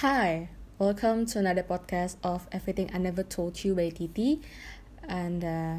Hi, 0.00 0.50
welcome 0.78 1.24
to 1.32 1.38
another 1.38 1.62
podcast 1.62 2.16
of 2.22 2.46
Everything 2.52 2.90
I 2.92 2.98
Never 2.98 3.22
Told 3.22 3.64
You 3.64 3.74
by 3.74 3.88
Titi. 3.88 4.42
And 5.08 5.42
uh, 5.42 5.76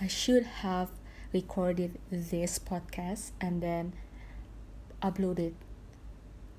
I 0.00 0.08
should 0.08 0.66
have 0.66 0.90
recorded 1.32 2.00
this 2.10 2.58
podcast 2.58 3.30
and 3.40 3.62
then 3.62 3.92
uploaded 5.00 5.54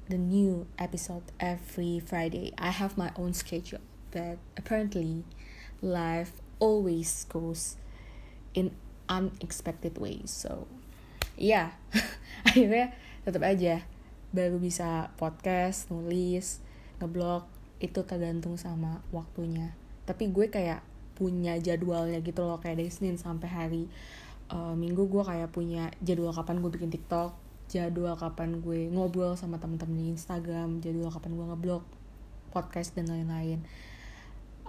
the 0.08 0.18
new 0.18 0.68
episode 0.80 1.24
every 1.38 2.00
Friday. 2.00 2.54
I 2.58 2.70
have 2.70 2.98
my 2.98 3.12
own 3.18 3.34
schedule, 3.34 3.84
but 4.12 4.38
apparently, 4.56 5.26
life 5.82 6.32
always 6.60 7.26
goes 7.28 7.76
in 8.54 8.72
unexpected 9.10 9.98
ways. 9.98 10.32
So, 10.32 10.66
yeah, 11.36 11.76
akhirnya 12.48 12.96
tetap 13.28 13.44
aja 13.44 13.84
baru 14.32 14.64
bisa 14.64 15.12
podcast, 15.20 15.92
nulis, 15.92 16.64
ngeblog 17.00 17.48
itu 17.80 18.04
tergantung 18.04 18.60
sama 18.60 19.00
waktunya. 19.16 19.72
Tapi 20.04 20.30
gue 20.30 20.52
kayak 20.52 20.84
punya 21.16 21.60
jadwalnya 21.60 22.24
gitu 22.24 22.48
loh 22.48 22.60
kayak 22.64 22.80
dari 22.80 22.92
Senin 22.92 23.20
sampai 23.20 23.50
hari 23.52 23.84
uh, 24.52 24.76
Minggu 24.76 25.08
gue 25.08 25.24
kayak 25.24 25.52
punya 25.52 25.92
jadwal 26.00 26.32
kapan 26.32 26.64
gue 26.64 26.72
bikin 26.72 26.92
TikTok, 26.92 27.36
jadwal 27.68 28.16
kapan 28.16 28.60
gue 28.64 28.88
ngobrol 28.92 29.36
sama 29.36 29.60
temen-temen 29.60 29.96
di 29.96 30.06
Instagram, 30.16 30.80
jadwal 30.84 31.12
kapan 31.12 31.36
gue 31.36 31.46
ngeblog, 31.52 31.84
podcast 32.52 32.96
dan 32.96 33.08
lain-lain. 33.08 33.64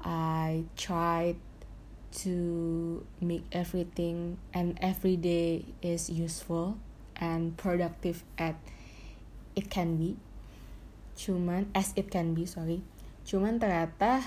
I 0.00 0.64
tried 0.74 1.36
to 2.24 2.36
make 3.22 3.46
everything 3.52 4.40
and 4.50 4.74
every 4.82 5.14
day 5.14 5.70
is 5.78 6.10
useful 6.10 6.80
and 7.20 7.54
productive 7.54 8.24
at 8.40 8.56
it 9.54 9.70
can 9.70 9.94
be 9.94 10.16
cuman 11.20 11.68
as 11.76 11.92
it 12.00 12.08
can 12.08 12.32
be 12.32 12.48
sorry. 12.48 12.80
Cuman 13.28 13.60
ternyata 13.60 14.24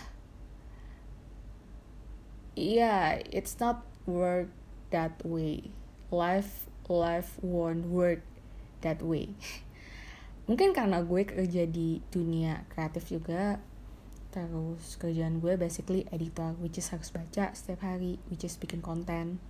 yeah 2.53 3.17
it's 3.33 3.58
not 3.58 3.81
work 4.05 4.53
that 4.94 5.17
way. 5.25 5.73
Life 6.14 6.69
life 6.86 7.41
won't 7.41 7.89
work 7.89 8.21
that 8.86 9.02
way. 9.02 9.33
Mungkin 10.47 10.77
karena 10.77 11.02
gue 11.02 11.25
kerja 11.25 11.66
di 11.66 12.05
dunia 12.14 12.69
kreatif 12.69 13.09
juga 13.09 13.58
terus 14.30 14.97
kerjaan 14.97 15.41
gue 15.41 15.58
basically 15.58 16.05
editor 16.09 16.58
which 16.58 16.77
is 16.77 16.89
harus 16.89 17.14
baca 17.14 17.53
setiap 17.53 17.86
hari 17.86 18.21
which 18.30 18.45
is 18.45 18.53
bikin 18.61 18.86
konten. 18.86 19.41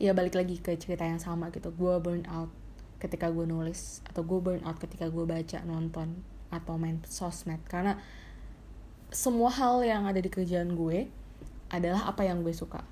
Ya 0.00 0.16
balik 0.16 0.32
lagi 0.32 0.56
ke 0.56 0.72
cerita 0.80 1.04
yang 1.04 1.20
sama 1.20 1.52
gitu. 1.52 1.68
Gue 1.68 2.00
burn 2.00 2.24
out 2.32 2.48
ketika 2.96 3.28
gue 3.28 3.44
nulis 3.44 4.00
atau 4.08 4.24
gue 4.24 4.40
burn 4.40 4.64
out 4.64 4.80
ketika 4.80 5.12
gue 5.12 5.24
baca 5.28 5.60
nonton 5.68 6.24
atau 6.56 6.80
main 6.80 6.98
sosmed. 7.04 7.60
Karena 7.68 8.00
semua 9.12 9.52
hal 9.52 9.84
yang 9.84 10.08
ada 10.08 10.18
di 10.18 10.30
kerjaan 10.32 10.74
gue 10.74 11.06
adalah 11.70 12.08
apa 12.08 12.26
yang 12.26 12.40
gue 12.40 12.54
suka. 12.56 12.82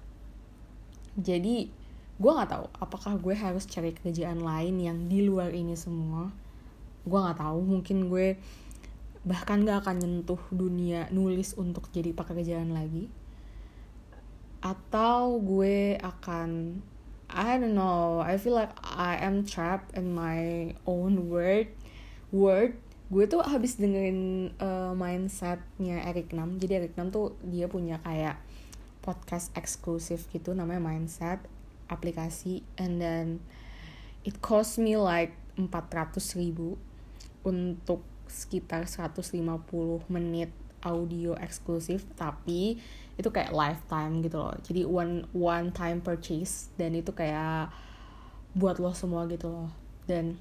Jadi 1.14 1.70
gue 2.14 2.30
nggak 2.30 2.50
tahu 2.50 2.66
apakah 2.78 3.18
gue 3.18 3.34
harus 3.34 3.66
cari 3.66 3.90
kerjaan 3.90 4.38
lain 4.38 4.78
yang 4.78 4.98
di 5.08 5.26
luar 5.26 5.50
ini 5.50 5.74
semua. 5.74 6.30
Gue 7.02 7.18
nggak 7.18 7.40
tahu. 7.40 7.58
Mungkin 7.64 8.12
gue 8.12 8.38
bahkan 9.24 9.64
gak 9.64 9.88
akan 9.88 10.04
nyentuh 10.04 10.42
dunia 10.52 11.08
nulis 11.08 11.56
untuk 11.56 11.88
jadi 11.90 12.12
pekerjaan 12.12 12.76
lagi. 12.76 13.08
Atau 14.60 15.40
gue 15.40 15.96
akan 16.00 16.80
I 17.34 17.58
don't 17.58 17.74
know 17.74 18.20
I 18.20 18.36
feel 18.36 18.54
like 18.54 18.70
I 18.84 19.16
am 19.16 19.42
trapped 19.48 19.96
in 19.96 20.12
my 20.12 20.70
own 20.84 21.32
word 21.32 21.72
word 22.30 22.76
gue 23.14 23.30
tuh 23.30 23.38
habis 23.46 23.78
dengerin 23.78 24.50
uh, 24.58 24.90
mindsetnya 24.98 26.02
Eric 26.10 26.34
Nam. 26.34 26.58
Jadi 26.58 26.82
Eric 26.82 26.98
Nam 26.98 27.14
tuh 27.14 27.38
dia 27.46 27.70
punya 27.70 28.02
kayak 28.02 28.42
podcast 29.06 29.54
eksklusif 29.54 30.26
gitu 30.34 30.50
namanya 30.50 30.82
mindset 30.82 31.38
aplikasi. 31.86 32.66
And 32.74 32.98
then 32.98 33.38
it 34.26 34.42
cost 34.42 34.82
me 34.82 34.98
like 34.98 35.30
400 35.54 36.18
ribu 36.34 36.74
untuk 37.46 38.02
sekitar 38.26 38.90
150 38.90 39.30
menit 40.10 40.50
audio 40.82 41.38
eksklusif 41.38 42.02
tapi 42.18 42.82
itu 43.14 43.28
kayak 43.30 43.54
lifetime 43.54 44.26
gitu 44.26 44.42
loh. 44.42 44.58
Jadi 44.66 44.82
one 44.82 45.22
one 45.30 45.70
time 45.70 46.02
purchase 46.02 46.74
dan 46.74 46.98
itu 46.98 47.14
kayak 47.14 47.70
buat 48.58 48.82
lo 48.82 48.90
semua 48.90 49.30
gitu 49.30 49.54
loh. 49.54 49.70
Dan 50.10 50.34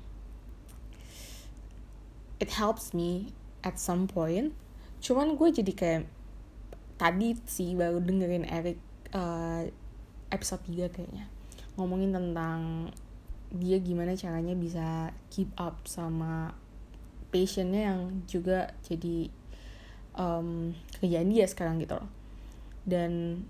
it 2.44 2.60
helps 2.60 2.92
me 2.92 3.32
at 3.64 3.80
some 3.80 4.04
point. 4.12 4.52
Cuman 5.00 5.40
gue 5.40 5.48
jadi 5.56 5.72
kayak 5.72 6.04
tadi 7.00 7.40
sih 7.48 7.72
baru 7.72 8.04
dengerin 8.04 8.44
Eric 8.44 8.80
uh, 9.16 9.64
episode 10.28 10.60
3 10.68 10.92
kayaknya. 10.92 11.32
Ngomongin 11.80 12.12
tentang 12.12 12.92
dia 13.56 13.80
gimana 13.80 14.20
caranya 14.20 14.52
bisa 14.60 15.16
keep 15.32 15.48
up 15.56 15.88
sama 15.88 16.52
passionnya 17.32 17.96
yang 17.96 18.02
juga 18.28 18.76
jadi 18.84 19.32
um, 20.20 20.76
kerjaan 21.00 21.32
dia 21.32 21.48
sekarang 21.48 21.80
gitu 21.80 21.96
loh. 21.96 22.12
Dan 22.84 23.44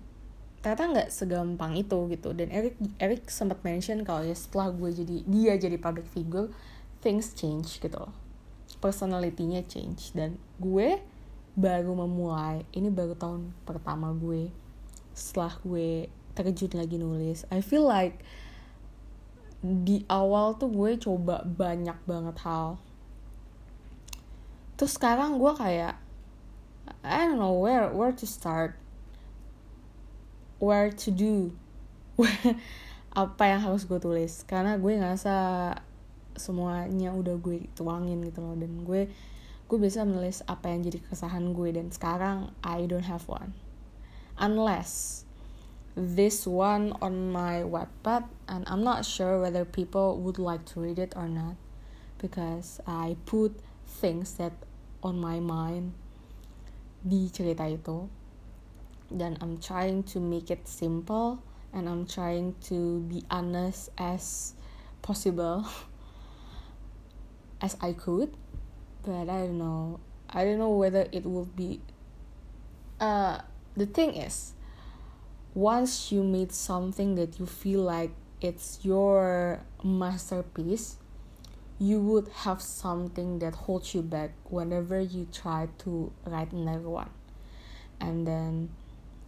ternyata 0.62 0.94
nggak 0.94 1.10
segampang 1.10 1.74
itu 1.74 1.98
gitu. 2.14 2.30
Dan 2.30 2.54
Eric 2.54 2.78
Eric 3.02 3.26
sempat 3.26 3.58
mention 3.66 4.06
kalau 4.06 4.22
ya 4.22 4.38
setelah 4.38 4.70
gue 4.70 4.90
jadi 4.94 5.16
dia 5.26 5.52
jadi 5.58 5.76
public 5.82 6.06
figure 6.06 6.54
things 7.02 7.34
change 7.34 7.82
gitu 7.82 7.98
loh 7.98 8.23
personality-nya 8.84 9.64
change. 9.64 10.12
Dan 10.12 10.36
gue 10.60 11.00
baru 11.56 11.96
memulai 11.96 12.68
ini 12.76 12.92
baru 12.92 13.16
tahun 13.16 13.56
pertama 13.64 14.12
gue. 14.12 14.52
Setelah 15.16 15.56
gue 15.64 16.12
terjun 16.34 16.74
lagi 16.74 16.98
nulis 16.98 17.46
I 17.48 17.62
feel 17.62 17.86
like 17.86 18.18
di 19.64 20.04
awal 20.10 20.60
tuh 20.60 20.68
gue 20.68 21.00
coba 21.00 21.40
banyak 21.40 21.96
banget 22.04 22.36
hal. 22.44 22.76
Terus 24.76 25.00
sekarang 25.00 25.40
gue 25.40 25.52
kayak 25.56 25.96
I 27.00 27.24
don't 27.24 27.40
know 27.40 27.56
where 27.56 27.88
where 27.88 28.12
to 28.12 28.26
start? 28.28 28.76
Where 30.60 30.92
to 30.92 31.08
do? 31.08 31.56
Apa 33.16 33.56
yang 33.56 33.64
harus 33.64 33.88
gue 33.88 33.96
tulis? 33.96 34.44
Karena 34.44 34.76
gue 34.76 35.00
ngerasa 35.00 35.36
semuanya 36.36 37.14
udah 37.14 37.38
gue 37.38 37.66
tuangin 37.74 38.22
gitu 38.26 38.42
loh. 38.42 38.54
Dan 38.58 38.82
gue 38.82 39.10
gue 39.64 39.78
bisa 39.80 40.04
menulis 40.04 40.44
apa 40.46 40.70
yang 40.70 40.84
jadi 40.84 40.98
keresahan 41.02 41.54
gue. 41.54 41.68
Dan 41.74 41.88
sekarang 41.90 42.52
I 42.62 42.84
don't 42.86 43.06
have 43.06 43.26
one. 43.26 43.54
Unless 44.38 45.24
this 45.94 46.42
one 46.42 46.90
on 46.98 47.30
my 47.30 47.62
webpad 47.62 48.26
and 48.50 48.66
I'm 48.66 48.82
not 48.82 49.06
sure 49.06 49.38
whether 49.38 49.62
people 49.62 50.18
would 50.18 50.42
like 50.42 50.66
to 50.74 50.82
read 50.82 50.98
it 50.98 51.14
or 51.14 51.30
not. 51.30 51.54
Because 52.18 52.80
I 52.86 53.16
put 53.26 53.56
things 53.86 54.40
that 54.40 54.52
on 55.04 55.20
my 55.20 55.38
mind 55.38 55.92
di 57.04 57.28
cerita 57.28 57.68
itu. 57.68 58.08
Dan 59.12 59.36
I'm 59.38 59.60
trying 59.60 60.02
to 60.10 60.18
make 60.18 60.48
it 60.48 60.64
simple 60.64 61.44
and 61.74 61.88
I'm 61.88 62.06
trying 62.06 62.54
to 62.72 63.04
be 63.04 63.22
honest 63.28 63.90
as 63.98 64.54
possible 65.02 65.66
as 67.64 67.76
I 67.80 67.92
could 67.92 68.30
but 69.02 69.28
I 69.36 69.48
don't 69.48 69.58
know 69.58 70.00
I 70.28 70.44
don't 70.44 70.58
know 70.58 70.74
whether 70.82 71.06
it 71.12 71.24
will 71.24 71.48
be 71.56 71.80
uh 73.00 73.40
the 73.76 73.86
thing 73.86 74.14
is 74.14 74.52
once 75.54 76.12
you 76.12 76.22
made 76.22 76.52
something 76.52 77.14
that 77.14 77.38
you 77.38 77.46
feel 77.46 77.82
like 77.82 78.10
it's 78.40 78.80
your 78.82 79.60
masterpiece 79.82 80.96
you 81.78 82.00
would 82.00 82.28
have 82.44 82.60
something 82.60 83.38
that 83.40 83.54
holds 83.54 83.94
you 83.94 84.02
back 84.02 84.30
whenever 84.44 85.00
you 85.00 85.26
try 85.32 85.68
to 85.78 86.12
write 86.26 86.52
another 86.52 86.88
one 86.88 87.10
and 88.00 88.26
then 88.26 88.68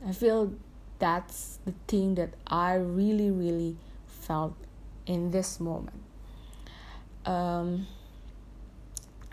I 0.07 0.13
feel 0.13 0.53
that's 0.99 1.59
the 1.65 1.75
thing 1.87 2.15
that 2.17 2.31
I 2.47 2.75
really, 2.75 3.31
really 3.31 3.77
felt 4.07 4.57
in 5.07 5.31
this 5.31 5.61
moment. 5.61 6.03
Um, 7.25 7.87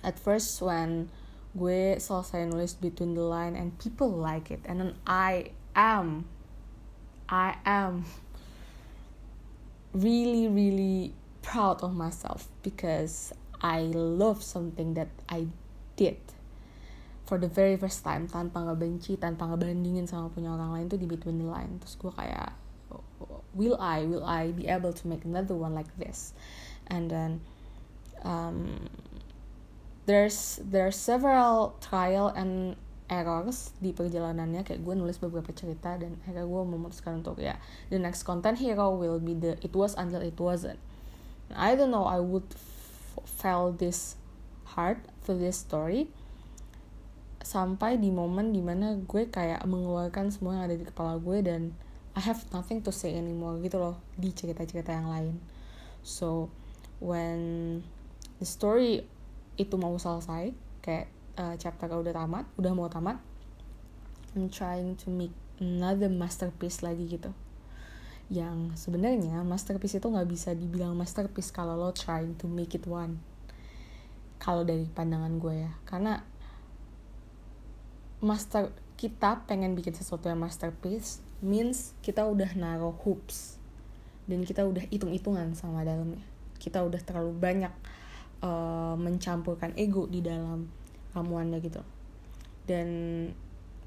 at 0.03 0.19
first, 0.19 0.61
when 0.61 1.09
gue 1.55 1.95
selesai 1.97 2.49
nulis 2.49 2.75
between 2.75 3.15
the 3.15 3.23
line 3.23 3.55
and 3.55 3.77
people 3.79 4.11
like 4.11 4.51
it, 4.51 4.59
and 4.67 4.79
then 4.79 4.93
I 5.07 5.55
am, 5.75 6.25
I 7.29 7.55
am 7.65 8.05
really, 9.93 10.47
really 10.47 11.13
proud 11.41 11.83
of 11.83 11.95
myself 11.95 12.47
because 12.63 13.31
I 13.61 13.87
love 13.93 14.43
something 14.43 14.93
that 14.95 15.09
I 15.29 15.47
did 15.95 16.17
for 17.23 17.37
the 17.37 17.47
very 17.47 17.77
first 17.79 18.03
time 18.03 18.27
tanpa 18.27 18.59
ngebenci 18.59 19.15
tanpa 19.15 19.47
ngebandingin 19.47 20.03
sama 20.03 20.27
punya 20.27 20.51
orang 20.51 20.75
lain 20.75 20.85
tuh 20.91 20.99
di 20.99 21.07
between 21.07 21.39
the 21.39 21.47
line. 21.47 21.79
Terus 21.79 21.95
gue 21.95 22.11
kayak 22.11 22.51
will 23.55 23.79
I 23.79 24.03
will 24.03 24.25
I 24.27 24.51
be 24.51 24.67
able 24.67 24.91
to 24.91 25.03
make 25.07 25.23
another 25.23 25.55
one 25.55 25.71
like 25.71 25.89
this? 25.95 26.35
And 26.91 27.07
then 27.07 27.39
um, 28.27 28.89
there's 30.05 30.59
there's 30.63 30.95
several 30.99 31.79
trial 31.79 32.31
and 32.35 32.75
errors 33.07 33.71
di 33.79 33.91
perjalanannya. 33.95 34.63
Kayak 34.67 34.81
gue 34.83 34.93
nulis 34.97 35.19
beberapa 35.19 35.51
cerita 35.55 35.95
dan 35.95 36.19
akhirnya 36.23 36.47
gue 36.47 36.61
memutuskan 36.65 37.23
untuk 37.23 37.39
ya 37.39 37.59
the 37.91 37.99
next 37.99 38.23
content 38.23 38.59
hero 38.59 38.91
will 38.95 39.19
be 39.19 39.35
the 39.35 39.59
it 39.63 39.71
was 39.75 39.95
until 39.95 40.23
it 40.23 40.35
wasn't. 40.39 40.79
I 41.53 41.77
don't 41.77 41.93
know 41.93 42.07
I 42.07 42.19
would 42.19 42.47
feel 43.27 43.75
this 43.75 44.17
hard 44.73 45.05
for 45.21 45.37
this 45.37 45.61
story 45.61 46.09
sampai 47.43 47.99
di 47.99 48.09
momen 48.09 48.55
di 48.55 48.63
mana 48.63 48.95
gue 49.03 49.27
kayak 49.27 49.67
mengeluarkan 49.67 50.31
semua 50.31 50.57
yang 50.57 50.71
ada 50.71 50.79
di 50.79 50.87
kepala 50.87 51.19
gue 51.19 51.43
dan 51.43 51.75
I 52.15 52.23
have 52.23 52.39
nothing 52.55 52.79
to 52.87 52.91
say 52.95 53.13
anymore 53.13 53.59
gitu 53.59 53.77
loh 53.77 53.99
di 54.15 54.31
cerita-cerita 54.31 54.95
yang 54.95 55.11
lain. 55.11 55.35
So 56.07 56.47
when 57.03 57.81
the 58.39 58.47
story 58.47 59.03
itu 59.55 59.75
mau 59.77 59.93
selesai 59.97 60.53
kayak 60.81 61.07
uh, 61.37 61.55
chapter 61.57 61.89
udah 61.89 62.13
tamat 62.13 62.45
udah 62.57 62.73
mau 62.73 62.89
tamat 62.89 63.17
I'm 64.33 64.49
trying 64.49 64.97
to 65.05 65.13
make 65.13 65.33
another 65.61 66.09
masterpiece 66.09 66.81
lagi 66.81 67.05
gitu. 67.05 67.29
Yang 68.33 68.81
sebenarnya 68.81 69.45
masterpiece 69.45 70.01
itu 70.01 70.07
nggak 70.09 70.25
bisa 70.25 70.57
dibilang 70.57 70.97
masterpiece 70.97 71.53
kalau 71.53 71.77
lo 71.77 71.93
trying 71.93 72.33
to 72.41 72.49
make 72.49 72.73
it 72.73 72.89
one. 72.89 73.21
Kalau 74.41 74.65
dari 74.65 74.89
pandangan 74.89 75.37
gue 75.37 75.69
ya 75.69 75.71
karena 75.85 76.25
master 78.25 78.73
kita 78.97 79.45
pengen 79.45 79.77
bikin 79.77 79.93
sesuatu 79.93 80.31
yang 80.31 80.41
masterpiece 80.41 81.21
means 81.45 81.93
kita 82.01 82.25
udah 82.25 82.57
naruh 82.57 82.95
hoops. 83.05 83.61
Dan 84.25 84.47
kita 84.47 84.63
udah 84.63 84.87
hitung-hitungan 84.87 85.51
sama 85.53 85.83
dalamnya. 85.83 86.23
Kita 86.57 86.79
udah 86.81 86.97
terlalu 87.03 87.35
banyak 87.35 87.75
uh, 88.43 88.93
mencampurkan 88.99 89.71
ego 89.79 90.05
di 90.05 90.19
dalam 90.19 90.67
ramuannya 91.15 91.63
gitu. 91.63 91.81
Dan 92.67 92.87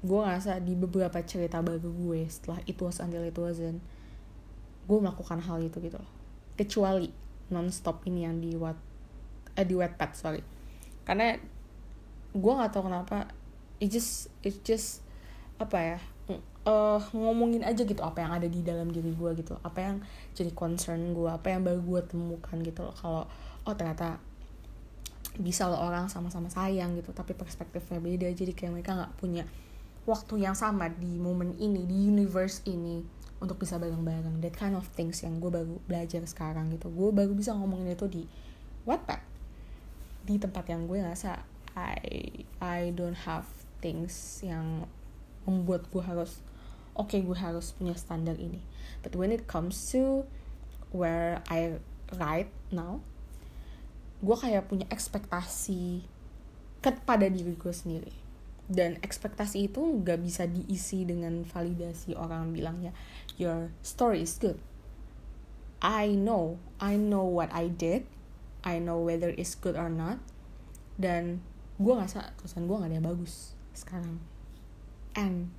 gue 0.01 0.19
ngerasa 0.19 0.61
di 0.61 0.73
beberapa 0.77 1.17
cerita 1.25 1.61
baru 1.61 1.89
gue 1.89 2.25
setelah 2.29 2.61
itu 2.69 2.85
was 2.85 3.01
until 3.01 3.25
it 3.25 3.33
wasn't 3.33 3.81
gue 4.87 4.97
melakukan 4.97 5.41
hal 5.43 5.61
itu 5.61 5.77
gitu 5.83 5.97
loh. 5.99 6.11
Kecuali 6.57 7.09
nonstop 7.53 8.03
ini 8.09 8.25
yang 8.25 8.39
di 8.41 8.55
what 8.57 8.77
eh, 9.53 9.65
di 9.67 9.75
wetpad 9.75 10.11
sorry. 10.15 10.41
Karena 11.03 11.35
gue 12.33 12.53
nggak 12.53 12.71
tahu 12.71 12.89
kenapa 12.89 13.29
it 13.77 13.93
just 13.93 14.31
it 14.41 14.61
just 14.65 15.05
apa 15.57 15.77
ya 15.77 15.97
uh, 16.67 17.01
ngomongin 17.15 17.65
aja 17.65 17.81
gitu 17.81 18.03
apa 18.05 18.21
yang 18.21 18.31
ada 18.35 18.47
di 18.47 18.61
dalam 18.61 18.93
diri 18.93 19.11
gue 19.11 19.31
gitu. 19.43 19.59
Apa 19.59 19.79
yang 19.91 19.95
jadi 20.37 20.51
concern 20.55 21.11
gue 21.11 21.27
apa 21.27 21.51
yang 21.51 21.65
baru 21.67 21.81
gue 21.83 22.01
temukan 22.07 22.57
gitu 22.63 22.87
loh. 22.87 22.95
Kalau 22.95 23.23
oh 23.67 23.75
ternyata 23.75 24.19
bisa 25.37 25.69
loh 25.69 25.77
orang 25.77 26.09
sama-sama 26.09 26.49
sayang 26.49 26.97
gitu 26.97 27.13
tapi 27.13 27.37
perspektifnya 27.37 28.01
beda. 28.01 28.27
Jadi 28.33 28.51
kayak 28.57 28.71
mereka 28.73 28.97
nggak 28.97 29.13
punya 29.21 29.43
waktu 30.07 30.41
yang 30.41 30.55
sama 30.57 30.89
di 30.89 31.19
momen 31.19 31.53
ini 31.61 31.83
di 31.85 32.09
universe 32.09 32.65
ini 32.65 33.05
untuk 33.37 33.61
bisa 33.61 33.77
bareng-bareng. 33.77 34.41
That 34.41 34.57
kind 34.57 34.73
of 34.73 34.89
things 34.97 35.21
yang 35.21 35.37
gue 35.37 35.53
baru 35.53 35.77
belajar 35.85 36.25
sekarang 36.25 36.73
gitu. 36.73 36.89
Gue 36.89 37.13
baru 37.13 37.37
bisa 37.37 37.53
ngomongin 37.53 37.93
itu 37.93 38.07
di 38.09 38.23
Wattpad 38.87 39.21
di 40.27 40.35
tempat 40.35 40.67
yang 40.67 40.87
gue 40.91 40.99
ngerasa 40.99 41.39
I 41.77 41.99
I 42.59 42.91
don't 42.91 43.27
have 43.27 43.47
things 43.79 44.41
yang 44.43 44.89
membuat 45.47 45.87
gue 45.93 46.03
harus 46.03 46.43
oke 46.97 47.13
okay, 47.13 47.21
gue 47.21 47.37
harus 47.37 47.71
punya 47.77 47.93
standar 47.93 48.35
ini. 48.35 48.59
But 49.05 49.13
when 49.13 49.29
it 49.29 49.45
comes 49.45 49.77
to 49.93 50.25
where 50.89 51.45
I 51.47 51.77
write 52.15 52.49
now 52.73 53.03
gue 54.17 54.37
kayak 54.37 54.65
punya 54.65 54.89
ekspektasi 54.89 56.01
kepada 56.81 57.29
diri 57.29 57.53
gue 57.53 57.73
sendiri. 57.73 58.13
Dan 58.67 58.99
ekspektasi 58.99 59.71
itu 59.71 59.79
gak 60.03 60.19
bisa 60.19 60.43
diisi 60.43 61.07
dengan 61.07 61.47
validasi 61.47 62.19
orang 62.19 62.51
bilangnya 62.51 62.91
your 63.39 63.71
story 63.79 64.27
is 64.27 64.35
good. 64.35 64.59
I 65.79 66.17
know 66.17 66.59
I 66.81 66.97
know 66.97 67.23
what 67.23 67.53
I 67.53 67.69
did. 67.71 68.09
I 68.65 68.81
know 68.83 68.99
whether 68.99 69.31
it's 69.31 69.55
good 69.55 69.79
or 69.79 69.87
not. 69.87 70.19
Dan 70.97 71.45
gue 71.77 71.93
ngerasa 71.93 72.35
tulisan 72.41 72.67
gue 72.67 72.75
gak 72.75 72.89
ada 72.91 72.97
yang 72.99 73.07
bagus 73.07 73.53
sekarang. 73.77 74.19
And 75.15 75.53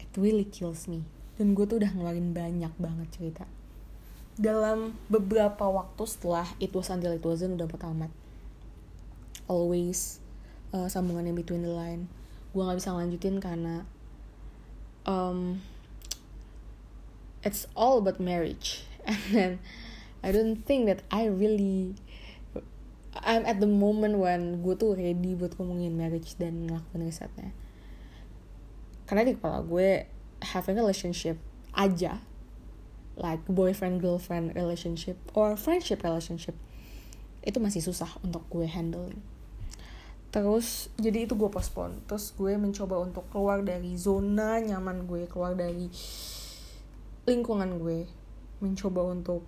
it 0.00 0.10
really 0.18 0.48
kills 0.48 0.88
me. 0.88 1.06
Dan 1.36 1.54
gue 1.54 1.68
tuh 1.68 1.78
udah 1.78 1.92
ngeluarin 1.92 2.34
banyak 2.34 2.72
banget 2.80 3.08
cerita 3.14 3.44
dalam 4.40 4.96
beberapa 5.12 5.68
waktu 5.68 6.02
setelah 6.08 6.48
itu 6.56 6.80
until 6.80 7.12
it 7.12 7.24
wasn't 7.24 7.52
udah 7.60 7.68
pertama 7.68 8.08
always 9.50 10.22
uh, 10.72 10.88
sambungan 10.88 11.28
in 11.28 11.36
between 11.36 11.60
the 11.60 11.72
line. 11.72 12.08
Gue 12.56 12.64
nggak 12.64 12.80
bisa 12.80 12.92
ngelanjutin 12.92 13.36
karena 13.40 13.84
um, 15.04 15.60
it's 17.44 17.68
all 17.76 18.00
about 18.00 18.16
marriage. 18.16 18.84
And 19.08 19.18
then 19.34 19.52
I 20.22 20.30
don't 20.30 20.62
think 20.62 20.86
that 20.86 21.02
I 21.10 21.26
really 21.26 21.98
I'm 23.12 23.44
at 23.44 23.60
the 23.60 23.68
moment 23.68 24.16
when 24.16 24.64
gue 24.64 24.72
tuh 24.78 24.96
ready 24.96 25.36
buat 25.36 25.58
ngomongin 25.60 25.92
marriage 25.92 26.38
dan 26.40 26.64
ngelakuin 26.64 27.04
risetnya. 27.04 27.50
Karena 29.04 29.28
di 29.28 29.36
kepala 29.36 29.60
gue 29.60 30.08
having 30.40 30.78
a 30.78 30.82
relationship 30.86 31.36
aja 31.76 32.22
like 33.16 33.44
boyfriend 33.48 34.00
girlfriend 34.00 34.56
relationship 34.56 35.18
or 35.36 35.56
friendship 35.56 36.00
relationship 36.02 36.56
itu 37.42 37.58
masih 37.58 37.82
susah 37.84 38.08
untuk 38.24 38.46
gue 38.48 38.64
handling 38.64 39.20
terus 40.32 40.88
jadi 40.96 41.28
itu 41.28 41.36
gue 41.36 41.52
postpone. 41.52 42.00
Terus 42.08 42.32
gue 42.32 42.56
mencoba 42.56 42.96
untuk 43.04 43.28
keluar 43.28 43.60
dari 43.60 43.94
zona 44.00 44.58
nyaman 44.64 45.04
gue 45.04 45.28
keluar 45.28 45.52
dari 45.52 45.92
lingkungan 47.28 47.78
gue 47.78 48.08
mencoba 48.64 49.12
untuk 49.12 49.44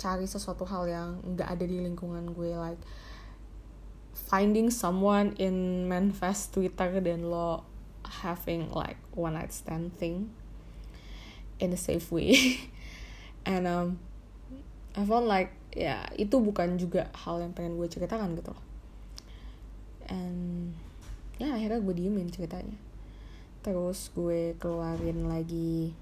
cari 0.00 0.26
sesuatu 0.26 0.64
hal 0.66 0.88
yang 0.88 1.08
nggak 1.22 1.46
ada 1.46 1.64
di 1.68 1.78
lingkungan 1.78 2.32
gue 2.34 2.56
like 2.58 2.80
finding 4.16 4.72
someone 4.72 5.36
in 5.38 5.86
manifest 5.86 6.56
Twitter 6.56 6.98
dan 6.98 7.28
lo 7.28 7.62
having 8.24 8.72
like 8.74 8.98
one 9.14 9.38
night 9.38 9.54
stand 9.54 9.94
thing 10.00 10.32
in 11.62 11.70
a 11.70 11.78
safe 11.78 12.10
way. 12.10 12.58
And 13.48 13.70
um, 13.70 14.02
I 14.98 15.06
found 15.06 15.30
like 15.30 15.54
ya 15.72 16.04
itu 16.18 16.36
bukan 16.42 16.76
juga 16.76 17.08
hal 17.14 17.40
yang 17.40 17.54
pengen 17.54 17.78
gue 17.78 17.86
ceritakan 17.86 18.34
gitu 18.34 18.50
loh. 18.52 18.64
And 20.10 20.74
ya 21.38 21.54
akhirnya 21.54 21.78
gue 21.78 21.94
diemin 21.94 22.28
ceritanya. 22.34 22.76
Terus 23.62 24.10
gue 24.10 24.58
keluarin 24.58 25.30
lagi 25.30 25.94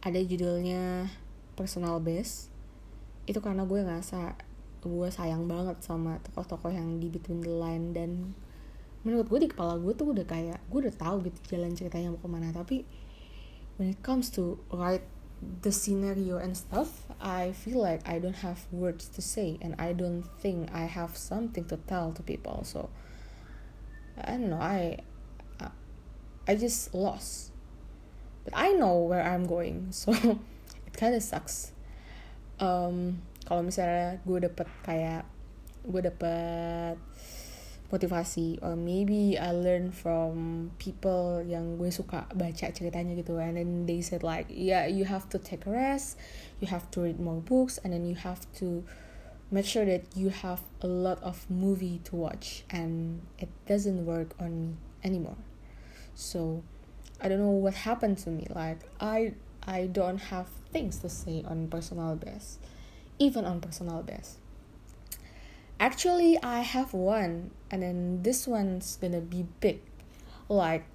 ada 0.00 0.18
judulnya 0.18 1.12
personal 1.54 2.00
base. 2.00 2.48
Itu 3.28 3.44
karena 3.44 3.68
gue 3.68 3.84
ngerasa 3.84 4.34
gue 4.86 5.08
sayang 5.10 5.50
banget 5.50 5.82
sama 5.82 6.22
tokoh-tokoh 6.30 6.70
yang 6.70 7.02
di 7.02 7.10
between 7.10 7.42
the 7.42 7.50
line 7.50 7.90
dan 7.90 8.38
menurut 9.02 9.26
gue 9.26 9.46
di 9.46 9.48
kepala 9.50 9.78
gue 9.78 9.94
tuh 9.98 10.14
udah 10.14 10.26
kayak 10.26 10.62
gue 10.70 10.78
udah 10.86 10.94
tahu 10.94 11.26
gitu 11.26 11.54
jalan 11.54 11.74
ceritanya 11.78 12.10
mau 12.10 12.18
ke 12.18 12.28
mana. 12.30 12.50
Tapi 12.50 12.82
when 13.76 13.90
it 13.90 14.02
comes 14.02 14.30
to 14.30 14.58
write 14.72 15.02
the 15.62 15.70
scenario 15.70 16.38
and 16.38 16.56
stuff 16.56 17.04
i 17.20 17.52
feel 17.52 17.80
like 17.82 18.00
i 18.08 18.18
don't 18.18 18.40
have 18.40 18.64
words 18.72 19.06
to 19.06 19.20
say 19.20 19.58
and 19.60 19.74
i 19.78 19.92
don't 19.92 20.24
think 20.40 20.68
i 20.72 20.84
have 20.88 21.16
something 21.16 21.64
to 21.64 21.76
tell 21.76 22.10
to 22.12 22.22
people 22.22 22.64
so 22.64 22.88
i 24.16 24.32
don't 24.32 24.48
know 24.48 24.56
i 24.56 24.98
i 26.46 26.54
just 26.54 26.94
lost. 26.94 27.50
But 28.44 28.54
i 28.54 28.70
know 28.72 29.02
where 29.02 29.22
i'm 29.22 29.46
going 29.46 29.88
so 29.90 30.12
it 30.14 30.94
kind 30.94 31.14
of 31.14 31.22
sucks. 31.22 31.74
Um 32.62 33.20
kalau 33.46 33.62
misalnya 33.66 34.22
gue 34.22 34.38
dapet 34.42 34.66
kayak 34.86 35.26
gue 35.86 36.00
dapet 36.02 36.98
motivasi 37.92 38.58
or 38.62 38.74
maybe 38.74 39.38
I 39.38 39.52
learn 39.52 39.92
from 39.92 40.70
people 40.78 41.42
yang 41.46 41.78
gue 41.78 41.90
suka 41.90 42.26
baca 42.34 42.72
ceritanya 42.74 43.14
gitu. 43.14 43.38
And 43.38 43.56
then 43.56 43.70
they 43.86 44.02
said 44.02 44.22
like 44.26 44.46
yeah 44.50 44.86
you 44.90 45.06
have 45.06 45.30
to 45.30 45.38
take 45.38 45.66
a 45.66 45.72
rest 45.72 46.18
you 46.58 46.66
have 46.66 46.90
to 46.96 47.04
read 47.04 47.20
more 47.20 47.38
books 47.38 47.78
and 47.84 47.92
then 47.92 48.08
you 48.08 48.16
have 48.16 48.42
to 48.58 48.82
make 49.52 49.68
sure 49.68 49.86
that 49.86 50.02
you 50.18 50.30
have 50.30 50.58
a 50.82 50.90
lot 50.90 51.22
of 51.22 51.46
movie 51.46 52.02
to 52.10 52.16
watch. 52.16 52.64
And 52.70 53.22
it 53.38 53.48
doesn't 53.66 54.06
work 54.06 54.34
on 54.40 54.50
me 54.50 54.70
anymore. 55.04 55.38
So 56.18 56.64
I 57.22 57.28
don't 57.28 57.38
know 57.38 57.54
what 57.54 57.86
happened 57.86 58.18
to 58.26 58.30
me. 58.30 58.46
Like 58.50 58.82
I 58.98 59.34
I 59.66 59.86
don't 59.86 60.34
have 60.34 60.46
things 60.70 60.98
to 61.00 61.08
say 61.08 61.42
on 61.46 61.68
personal 61.68 62.14
best 62.16 62.58
even 63.18 63.44
on 63.44 63.60
personal 63.60 64.02
best 64.02 64.38
Actually, 65.78 66.38
I 66.42 66.60
have 66.60 66.94
one, 66.94 67.50
and 67.70 67.82
then 67.82 68.22
this 68.22 68.46
one's 68.46 68.96
gonna 68.96 69.20
be 69.20 69.46
big. 69.60 69.80
Like, 70.48 70.86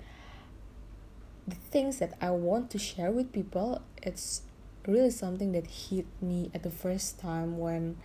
the 1.47 1.55
things 1.55 1.99
that 1.99 2.13
I 2.21 2.31
want 2.31 2.69
to 2.71 2.79
share 2.79 3.11
with 3.11 3.31
people, 3.31 3.81
it's 4.01 4.41
really 4.87 5.11
something 5.11 5.51
that 5.51 5.67
hit 5.67 6.05
me 6.21 6.49
at 6.53 6.63
the 6.63 6.71
first 6.71 7.19
time 7.19 7.57
when 7.57 7.97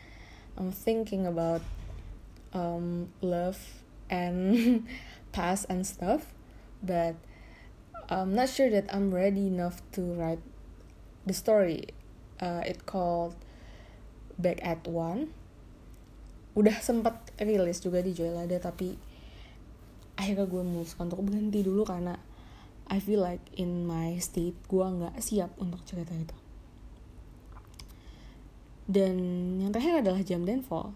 I'm 0.56 0.72
thinking 0.72 1.26
about 1.26 1.62
um, 2.52 3.08
love 3.20 3.58
and 4.08 4.86
past 5.32 5.66
and 5.68 5.86
stuff 5.86 6.32
but 6.82 7.16
I'm 8.08 8.34
not 8.34 8.48
sure 8.48 8.70
that 8.70 8.92
I'm 8.94 9.12
ready 9.12 9.46
enough 9.46 9.82
to 9.92 10.00
write 10.00 10.40
the 11.24 11.32
story 11.32 11.88
uh, 12.40 12.62
it 12.64 12.86
called 12.86 13.34
Back 14.38 14.58
at 14.62 14.86
One 14.86 15.32
udah 16.56 16.76
sempat 16.80 17.36
rilis 17.36 17.84
juga 17.84 18.00
di 18.00 18.16
Joylada 18.16 18.56
tapi 18.56 18.96
akhirnya 20.16 20.48
gue 20.48 20.62
memutuskan 20.64 21.12
untuk 21.12 21.28
berhenti 21.28 21.60
dulu 21.60 21.84
karena 21.84 22.16
I 22.88 22.98
feel 22.98 23.20
like 23.20 23.44
in 23.60 23.84
my 23.84 24.16
state 24.16 24.56
gue 24.64 24.86
nggak 24.86 25.20
siap 25.20 25.52
untuk 25.60 25.84
cerita 25.84 26.16
itu. 26.16 26.36
Dan 28.86 29.18
yang 29.60 29.74
terakhir 29.74 30.00
adalah 30.00 30.22
Jam 30.24 30.46
dan 30.46 30.62
Fall 30.62 30.94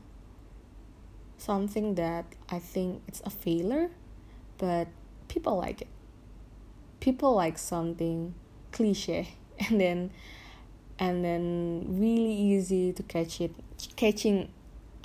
something 1.40 1.96
that 1.96 2.24
I 2.52 2.60
think 2.60 3.00
it's 3.08 3.24
a 3.24 3.32
failure 3.32 3.90
but 4.60 4.88
people 5.28 5.56
like 5.56 5.82
it. 5.82 5.88
People 7.00 7.34
like 7.34 7.56
something 7.56 8.36
cliche 8.72 9.34
and 9.68 9.80
then 9.80 10.10
and 11.00 11.24
then 11.24 11.84
really 11.88 12.32
easy 12.32 12.92
to 12.92 13.02
catch 13.02 13.40
it 13.40 13.52
catching 13.96 14.52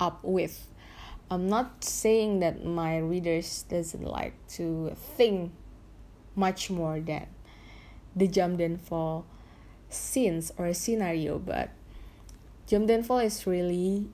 up 0.00 0.20
with. 0.22 0.68
I'm 1.30 1.48
not 1.48 1.82
saying 1.82 2.40
that 2.40 2.64
my 2.64 2.98
readers 2.98 3.64
doesn't 3.68 4.04
like 4.04 4.34
to 4.58 4.94
think 4.94 5.52
much 6.36 6.70
more 6.70 7.00
than 7.00 7.26
the 8.14 8.28
jump 8.28 8.60
and 8.60 8.80
fall 8.80 9.26
scenes 9.88 10.52
or 10.58 10.72
scenario 10.72 11.38
but 11.38 11.70
jump 12.66 12.90
and 12.90 13.06
fall 13.06 13.18
is 13.18 13.46
really 13.46 14.08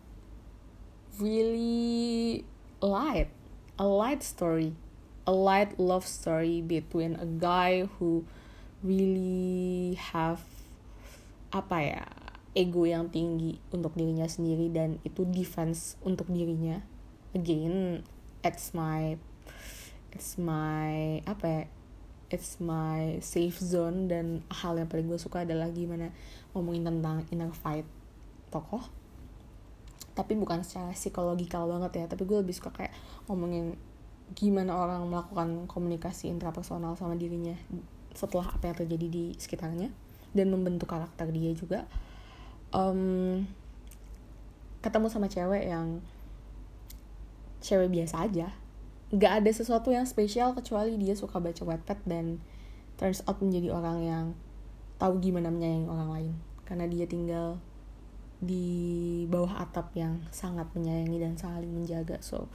really 1.19 2.45
light 2.81 3.29
a 3.79 3.85
light 3.87 4.23
story 4.23 4.75
a 5.27 5.33
light 5.33 5.79
love 5.79 6.07
story 6.07 6.61
between 6.61 7.15
a 7.17 7.27
guy 7.27 7.89
who 7.99 8.25
really 8.83 9.95
have 9.95 10.41
apa 11.53 11.79
ya 11.83 12.22
ego 12.53 12.85
yang 12.85 13.09
tinggi 13.09 13.57
untuk 13.73 13.97
dirinya 13.97 14.29
sendiri 14.29 14.69
dan 14.69 15.01
itu 15.05 15.25
defense 15.25 15.97
untuk 16.05 16.29
dirinya. 16.29 16.85
Again 17.33 18.05
it's 18.45 18.77
my 18.77 19.17
it's 20.13 20.37
my 20.37 21.21
apa 21.25 21.45
ya 21.49 21.63
it's 22.33 22.61
my 22.61 23.21
safe 23.25 23.61
zone 23.61 24.09
dan 24.09 24.41
hal 24.49 24.77
yang 24.77 24.89
paling 24.89 25.09
gue 25.09 25.21
suka 25.21 25.45
adalah 25.45 25.69
gimana 25.73 26.13
ngomongin 26.53 26.89
tentang 26.89 27.25
inner 27.33 27.53
fight 27.53 27.89
tokoh. 28.53 28.85
Tapi 30.13 30.37
bukan 30.37 30.61
secara 30.61 30.93
psikologikal 30.93 31.65
banget 31.69 32.05
ya 32.05 32.05
tapi 32.09 32.29
gue 32.29 32.37
lebih 32.41 32.53
suka 32.53 32.69
kayak 32.73 32.93
ngomongin 33.29 33.81
gimana 34.33 34.77
orang 34.77 35.05
melakukan 35.09 35.69
komunikasi 35.69 36.33
intrapersonal 36.33 36.97
sama 36.97 37.17
dirinya 37.17 37.53
setelah 38.13 38.49
apa 38.49 38.73
yang 38.73 38.77
terjadi 38.77 39.07
di 39.09 39.25
sekitarnya 39.37 39.89
dan 40.33 40.47
membentuk 40.49 40.89
karakter 40.89 41.29
dia 41.33 41.53
juga 41.53 41.85
um, 42.73 43.45
ketemu 44.83 45.07
sama 45.09 45.31
cewek 45.31 45.69
yang 45.69 46.03
cewek 47.63 47.89
biasa 47.93 48.27
aja. 48.27 48.51
Nggak 49.13 49.33
ada 49.45 49.51
sesuatu 49.53 49.93
yang 49.93 50.09
spesial 50.09 50.57
kecuali 50.57 50.97
dia 50.99 51.15
suka 51.15 51.39
baca 51.39 51.63
Wattpad 51.63 52.01
dan 52.09 52.41
turns 52.97 53.23
out 53.29 53.39
menjadi 53.39 53.71
orang 53.71 53.99
yang 54.03 54.25
tahu 54.99 55.21
gimana 55.23 55.53
menyayangi 55.53 55.87
orang 55.87 56.11
lain. 56.11 56.35
Karena 56.67 56.89
dia 56.89 57.07
tinggal 57.07 57.61
di 58.43 59.23
bawah 59.31 59.63
atap 59.63 59.95
yang 59.95 60.19
sangat 60.35 60.67
menyayangi 60.75 61.19
dan 61.23 61.39
saling 61.39 61.71
menjaga. 61.71 62.19
So 62.25 62.51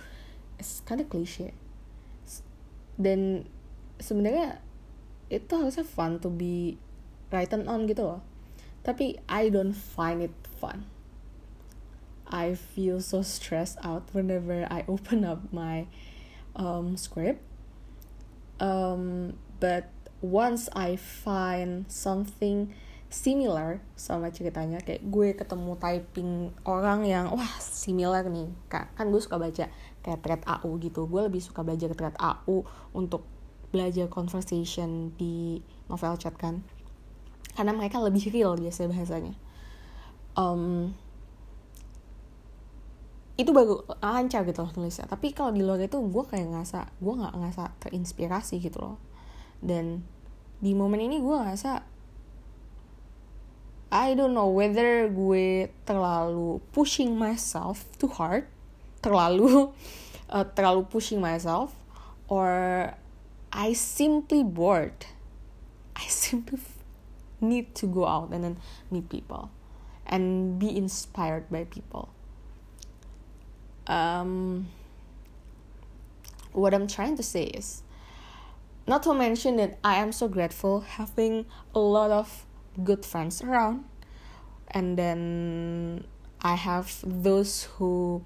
it's 0.59 0.83
kind 0.83 0.99
of 0.99 1.07
cliche. 1.07 1.55
Dan 2.97 3.45
sebenarnya 4.01 4.59
itu 5.29 5.53
harusnya 5.53 5.85
fun 5.85 6.17
to 6.19 6.33
be 6.33 6.75
written 7.29 7.67
on 7.67 7.85
gitu 7.85 8.03
loh 8.07 8.21
tapi 8.87 9.19
I 9.27 9.51
don't 9.51 9.75
find 9.75 10.23
it 10.23 10.31
fun. 10.47 10.87
I 12.23 12.55
feel 12.55 13.03
so 13.03 13.19
stressed 13.19 13.75
out 13.83 14.07
whenever 14.15 14.63
I 14.71 14.87
open 14.91 15.27
up 15.27 15.51
my 15.51 15.91
um, 16.55 16.95
script. 16.95 17.43
Um, 18.63 19.35
but 19.59 19.91
once 20.23 20.71
I 20.71 20.95
find 20.95 21.83
something 21.91 22.71
similar 23.07 23.79
sama 23.95 24.31
ceritanya 24.31 24.83
kayak 24.83 25.03
gue 25.07 25.31
ketemu 25.35 25.79
typing 25.79 26.31
orang 26.67 27.03
yang 27.03 27.27
wah 27.35 27.53
similar 27.59 28.23
nih. 28.31 28.47
Kan 28.71 29.11
gue 29.11 29.19
suka 29.19 29.35
baca 29.35 29.67
kayak 29.99 30.19
thread 30.23 30.41
AU 30.47 30.79
gitu. 30.79 31.11
Gue 31.11 31.27
lebih 31.27 31.43
suka 31.43 31.59
belajar 31.63 31.91
thread 31.91 32.15
AU 32.15 32.63
untuk 32.95 33.27
belajar 33.67 34.07
conversation 34.07 35.11
di 35.19 35.59
novel 35.91 36.15
chat 36.15 36.35
kan 36.39 36.63
karena 37.57 37.73
mereka 37.73 37.97
lebih 37.97 38.29
real 38.29 38.53
biasanya 38.53 38.93
bahasanya. 38.93 39.33
Um, 40.37 40.93
itu 43.37 43.49
baru 43.49 43.81
lancar 43.97 44.45
gitu 44.45 44.65
loh 44.65 44.73
tulisnya 44.73 45.05
tapi 45.05 45.29
kalau 45.29 45.53
di 45.53 45.61
luar 45.61 45.77
itu 45.77 45.97
gue 45.97 46.23
kayak 46.25 46.49
ngerasa 46.49 46.89
gue 46.97 47.13
nggak 47.17 47.33
ngerasa 47.33 47.63
terinspirasi 47.81 48.61
gitu 48.61 48.77
loh. 48.77 48.97
Dan 49.57 50.05
di 50.61 50.77
momen 50.77 51.01
ini 51.01 51.17
gue 51.17 51.33
ngerasa 51.33 51.81
I 53.89 54.13
don't 54.13 54.37
know 54.37 54.53
whether 54.53 55.09
gue 55.09 55.73
terlalu 55.89 56.61
pushing 56.69 57.17
myself 57.17 57.89
too 57.97 58.11
hard 58.11 58.45
terlalu 59.01 59.73
uh, 60.29 60.45
terlalu 60.55 60.85
pushing 60.85 61.17
myself 61.17 61.73
or 62.29 62.93
I 63.49 63.73
simply 63.73 64.43
bored. 64.43 65.07
I 65.95 66.05
simply 66.11 66.59
need 67.41 67.75
to 67.75 67.85
go 67.85 68.05
out 68.05 68.31
and 68.31 68.43
then 68.43 68.57
meet 68.91 69.09
people 69.09 69.51
and 70.05 70.57
be 70.57 70.75
inspired 70.75 71.49
by 71.49 71.65
people. 71.65 72.09
Um, 73.87 74.67
what 76.51 76.73
I'm 76.73 76.87
trying 76.87 77.15
to 77.17 77.23
say 77.23 77.43
is 77.43 77.83
not 78.87 79.03
to 79.03 79.13
mention 79.13 79.57
that 79.57 79.77
I 79.83 79.95
am 79.95 80.11
so 80.11 80.27
grateful 80.27 80.81
having 80.81 81.45
a 81.75 81.79
lot 81.79 82.11
of 82.11 82.45
good 82.83 83.05
friends 83.05 83.41
around, 83.41 83.85
and 84.71 84.97
then 84.97 86.05
I 86.41 86.55
have 86.55 86.99
those 87.03 87.63
who 87.75 88.23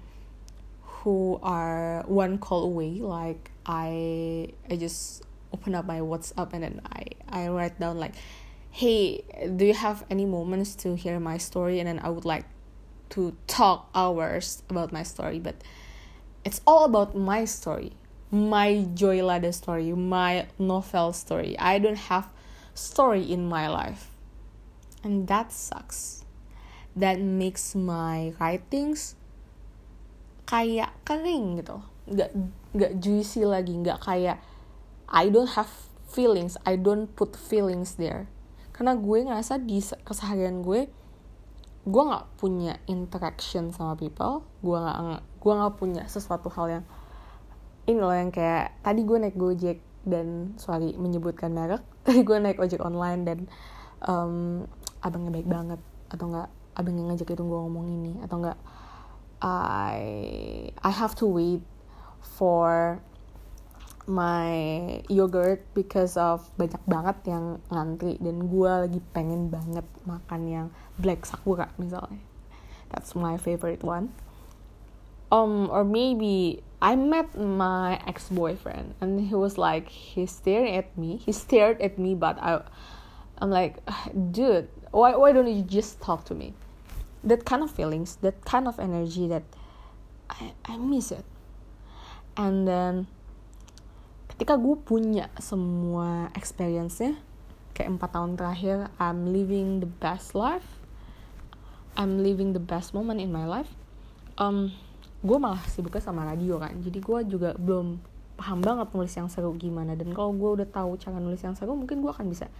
who 1.02 1.40
are 1.42 2.04
one 2.06 2.38
call 2.38 2.64
away. 2.64 3.00
Like 3.00 3.50
I 3.66 4.54
I 4.70 4.76
just 4.76 5.24
open 5.52 5.74
up 5.74 5.84
my 5.84 6.00
WhatsApp 6.00 6.52
and 6.52 6.62
then 6.62 6.80
I 6.92 7.04
I 7.28 7.48
write 7.48 7.78
down 7.78 7.98
like 7.98 8.14
hey, 8.72 9.20
do 9.54 9.66
you 9.66 9.74
have 9.74 10.02
any 10.08 10.24
moments 10.24 10.74
to 10.74 10.96
hear 10.96 11.20
my 11.20 11.36
story? 11.36 11.78
And 11.78 11.86
then 11.86 12.00
I 12.02 12.08
would 12.08 12.24
like 12.24 12.46
to 13.10 13.36
talk 13.46 13.90
hours 13.94 14.62
about 14.70 14.90
my 14.90 15.02
story, 15.02 15.38
but 15.38 15.56
it's 16.42 16.62
all 16.66 16.84
about 16.84 17.14
my 17.14 17.44
story, 17.44 17.92
my 18.30 18.88
Joy 18.94 19.22
Lada 19.22 19.52
story, 19.52 19.92
my 19.92 20.46
novel 20.58 21.12
story. 21.12 21.54
I 21.58 21.78
don't 21.78 22.08
have 22.08 22.32
story 22.72 23.20
in 23.20 23.46
my 23.46 23.68
life. 23.68 24.08
And 25.04 25.28
that 25.28 25.52
sucks. 25.52 26.24
That 26.96 27.20
makes 27.20 27.74
my 27.74 28.32
writings 28.40 29.16
kayak 30.48 30.96
kering 31.04 31.60
gitu. 31.60 31.84
Gak, 32.08 32.32
gak 32.72 32.96
juicy 33.04 33.44
lagi, 33.44 33.76
gak 33.84 34.00
kayak 34.00 34.40
I 35.12 35.28
don't 35.28 35.60
have 35.60 35.68
feelings, 36.08 36.56
I 36.64 36.80
don't 36.80 37.12
put 37.12 37.36
feelings 37.36 38.00
there 38.00 38.32
karena 38.82 38.98
gue 38.98 39.18
ngerasa 39.30 39.62
di 39.62 39.78
keseharian 39.78 40.58
gue 40.58 40.90
gue 41.86 42.02
nggak 42.02 42.34
punya 42.34 42.82
interaction 42.90 43.70
sama 43.70 43.94
people. 43.94 44.42
Gue 44.58 44.74
nggak 44.74 45.22
gue 45.38 45.52
nggak 45.54 45.74
punya 45.78 46.02
sesuatu 46.10 46.50
hal 46.50 46.66
yang 46.66 46.84
ini 47.86 48.02
loh 48.02 48.10
yang 48.10 48.34
kayak 48.34 48.74
tadi 48.82 49.06
gue 49.06 49.22
naik 49.22 49.38
gojek 49.38 49.78
dan 50.02 50.58
sorry 50.58 50.98
menyebutkan 50.98 51.54
merek. 51.54 51.78
Tadi 52.02 52.26
gue 52.26 52.34
naik 52.42 52.58
ojek 52.58 52.82
online 52.82 53.22
dan 53.22 53.38
um, 54.02 54.66
abangnya 54.98 55.30
baik 55.30 55.46
banget. 55.46 55.78
Atau 56.10 56.34
enggak 56.34 56.50
abang 56.74 56.98
yang 56.98 57.06
ngajak 57.14 57.38
itu 57.38 57.42
gue 57.46 57.58
ngomong 57.62 57.86
ini. 57.86 58.18
Atau 58.18 58.42
enggak 58.42 58.58
I 59.38 60.02
I 60.74 60.90
have 60.90 61.14
to 61.22 61.30
wait 61.30 61.62
for 62.18 62.98
my 64.06 65.02
yogurt 65.08 65.62
because 65.74 66.16
of 66.16 66.42
banyak 66.58 66.80
banget 66.90 67.16
yang 67.30 67.62
ngantri 67.70 68.18
dan 68.18 68.50
gue 68.50 68.72
lagi 68.88 69.00
pengen 69.14 69.46
banget 69.46 69.86
makan 70.04 70.42
yang 70.50 70.66
black 70.98 71.22
sakura 71.22 71.70
misalnya. 71.78 72.18
That's 72.90 73.14
my 73.14 73.38
favorite 73.38 73.86
one. 73.86 74.10
Um 75.32 75.70
or 75.72 75.86
maybe 75.86 76.60
I 76.82 76.98
met 76.98 77.38
my 77.38 78.02
ex 78.04 78.28
boyfriend 78.28 78.98
and 79.00 79.22
he 79.22 79.38
was 79.38 79.56
like 79.56 79.88
he 79.88 80.26
staring 80.26 80.76
at 80.76 80.92
me 80.98 81.22
he 81.22 81.32
stared 81.32 81.80
at 81.80 81.96
me 81.96 82.12
but 82.12 82.36
I 82.42 82.60
I'm 83.40 83.48
like 83.48 83.80
dude 84.12 84.68
why 84.90 85.16
why 85.16 85.32
don't 85.32 85.48
you 85.48 85.64
just 85.64 86.02
talk 86.02 86.26
to 86.28 86.34
me? 86.34 86.52
That 87.24 87.46
kind 87.46 87.62
of 87.62 87.70
feelings 87.70 88.20
that 88.20 88.44
kind 88.44 88.68
of 88.68 88.76
energy 88.82 89.30
that 89.30 89.46
I 90.28 90.52
I 90.66 90.76
miss 90.76 91.14
it. 91.14 91.24
And 92.36 92.68
then 92.68 93.11
ketika 94.42 94.58
gue 94.58 94.74
punya 94.74 95.30
semua 95.38 96.26
experience-nya 96.34 97.14
kayak 97.78 97.94
empat 97.94 98.10
tahun 98.10 98.34
terakhir 98.34 98.90
I'm 98.98 99.30
living 99.30 99.78
the 99.78 99.86
best 99.86 100.34
life. 100.34 100.66
I'm 101.94 102.18
living 102.26 102.50
the 102.50 102.58
best 102.58 102.90
moment 102.90 103.22
in 103.22 103.30
my 103.30 103.46
life. 103.46 103.70
Um, 104.34 104.74
gue 105.22 105.38
malah 105.38 105.62
sibuknya 105.70 106.02
sama 106.02 106.26
radio 106.26 106.58
kan. 106.58 106.74
Jadi 106.82 106.98
gue 106.98 107.18
juga 107.30 107.54
belum 107.54 108.02
paham 108.34 108.58
banget 108.66 108.90
nulis 108.90 109.14
yang 109.14 109.30
seru 109.30 109.54
gimana. 109.54 109.94
Dan 109.94 110.10
kalau 110.10 110.34
gue 110.34 110.58
udah 110.58 110.66
tahu 110.66 110.98
cara 110.98 111.22
nulis 111.22 111.38
yang 111.38 111.54
seru 111.54 111.78
mungkin 111.78 112.02
gue 112.02 112.10
akan 112.10 112.26
bisa 112.26 112.50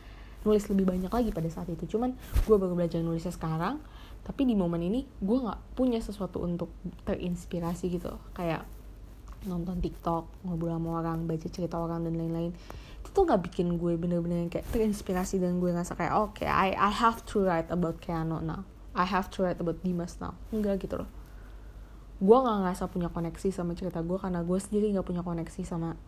nulis 0.46 0.62
lebih 0.70 0.86
banyak 0.86 1.10
lagi 1.10 1.34
pada 1.34 1.50
saat 1.50 1.66
itu. 1.66 1.82
Cuman 1.90 2.14
gue 2.46 2.56
baru 2.62 2.78
belajar 2.78 3.02
nulisnya 3.02 3.34
sekarang. 3.34 3.82
Tapi 4.22 4.46
di 4.46 4.54
momen 4.54 4.86
ini 4.86 5.02
gue 5.18 5.34
nggak 5.50 5.74
punya 5.74 5.98
sesuatu 5.98 6.46
untuk 6.46 6.70
terinspirasi 7.10 7.90
gitu. 7.90 8.22
Kayak 8.38 8.70
nonton 9.46 9.82
TikTok 9.82 10.46
ngobrol 10.46 10.78
sama 10.78 10.88
orang 11.02 11.26
baca 11.26 11.48
cerita 11.50 11.76
orang 11.78 12.06
dan 12.06 12.14
lain-lain. 12.14 12.52
Itu 13.02 13.08
tuh 13.10 13.26
nggak 13.26 13.50
bikin 13.50 13.78
gue 13.78 13.98
bener-bener 13.98 14.46
kayak 14.46 14.66
terinspirasi 14.70 15.42
dan 15.42 15.58
gue 15.58 15.70
ngerasa 15.74 15.98
kayak 15.98 16.14
oke 16.14 16.38
okay, 16.38 16.48
I 16.48 16.74
I 16.74 16.90
have 16.90 17.26
to 17.34 17.42
write 17.42 17.70
about 17.70 17.98
Keanu 17.98 18.38
now. 18.42 18.62
I 18.92 19.08
have 19.08 19.32
to 19.34 19.42
write 19.42 19.58
about 19.58 19.80
Dimas 19.82 20.20
now. 20.22 20.38
Enggak 20.54 20.84
gitu 20.86 21.02
loh. 21.02 21.10
Gue 22.22 22.36
nggak 22.38 22.56
ngerasa 22.62 22.84
punya 22.86 23.08
koneksi 23.10 23.48
sama 23.50 23.74
cerita 23.74 23.98
gue 24.04 24.18
karena 24.20 24.46
gue 24.46 24.58
sendiri 24.60 24.94
nggak 24.94 25.06
punya 25.06 25.22
koneksi 25.26 25.62
sama 25.66 25.98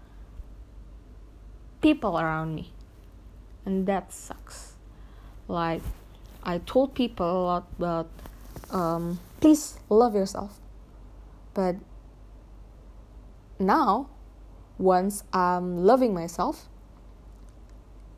people 1.83 2.17
around 2.17 2.55
me. 2.55 2.71
And 3.67 3.89
that 3.91 4.13
sucks. 4.13 4.79
Like 5.49 5.83
I 6.45 6.61
told 6.63 6.95
people 6.95 7.27
a 7.27 7.43
lot 7.45 7.67
about 7.77 8.09
um, 8.71 9.19
please 9.41 9.81
love 9.89 10.15
yourself. 10.15 10.61
But 11.55 11.77
now 13.59 14.11
once 14.79 15.23
I'm 15.31 15.87
loving 15.87 16.15
myself 16.15 16.69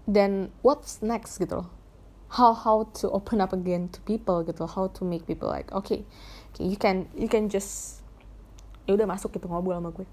then 0.06 0.54
what's 0.62 1.02
next 1.02 1.36
gitu 1.42 1.62
loh? 1.62 1.68
How 2.26 2.54
how 2.54 2.90
to 3.02 3.10
open 3.10 3.38
up 3.38 3.54
again 3.54 3.90
to 3.94 3.98
people 4.02 4.42
gitu 4.42 4.66
how 4.66 4.90
to 4.90 5.02
make 5.06 5.26
people 5.26 5.46
like 5.50 5.70
okay, 5.70 6.02
okay 6.54 6.64
you 6.66 6.78
can 6.78 7.06
you 7.14 7.30
can 7.30 7.46
just 7.50 8.02
ya 8.86 8.94
udah 8.94 9.06
masuk 9.06 9.34
gitu 9.34 9.46
ngobrol 9.50 9.78
sama 9.78 9.90
gue. 9.94 10.06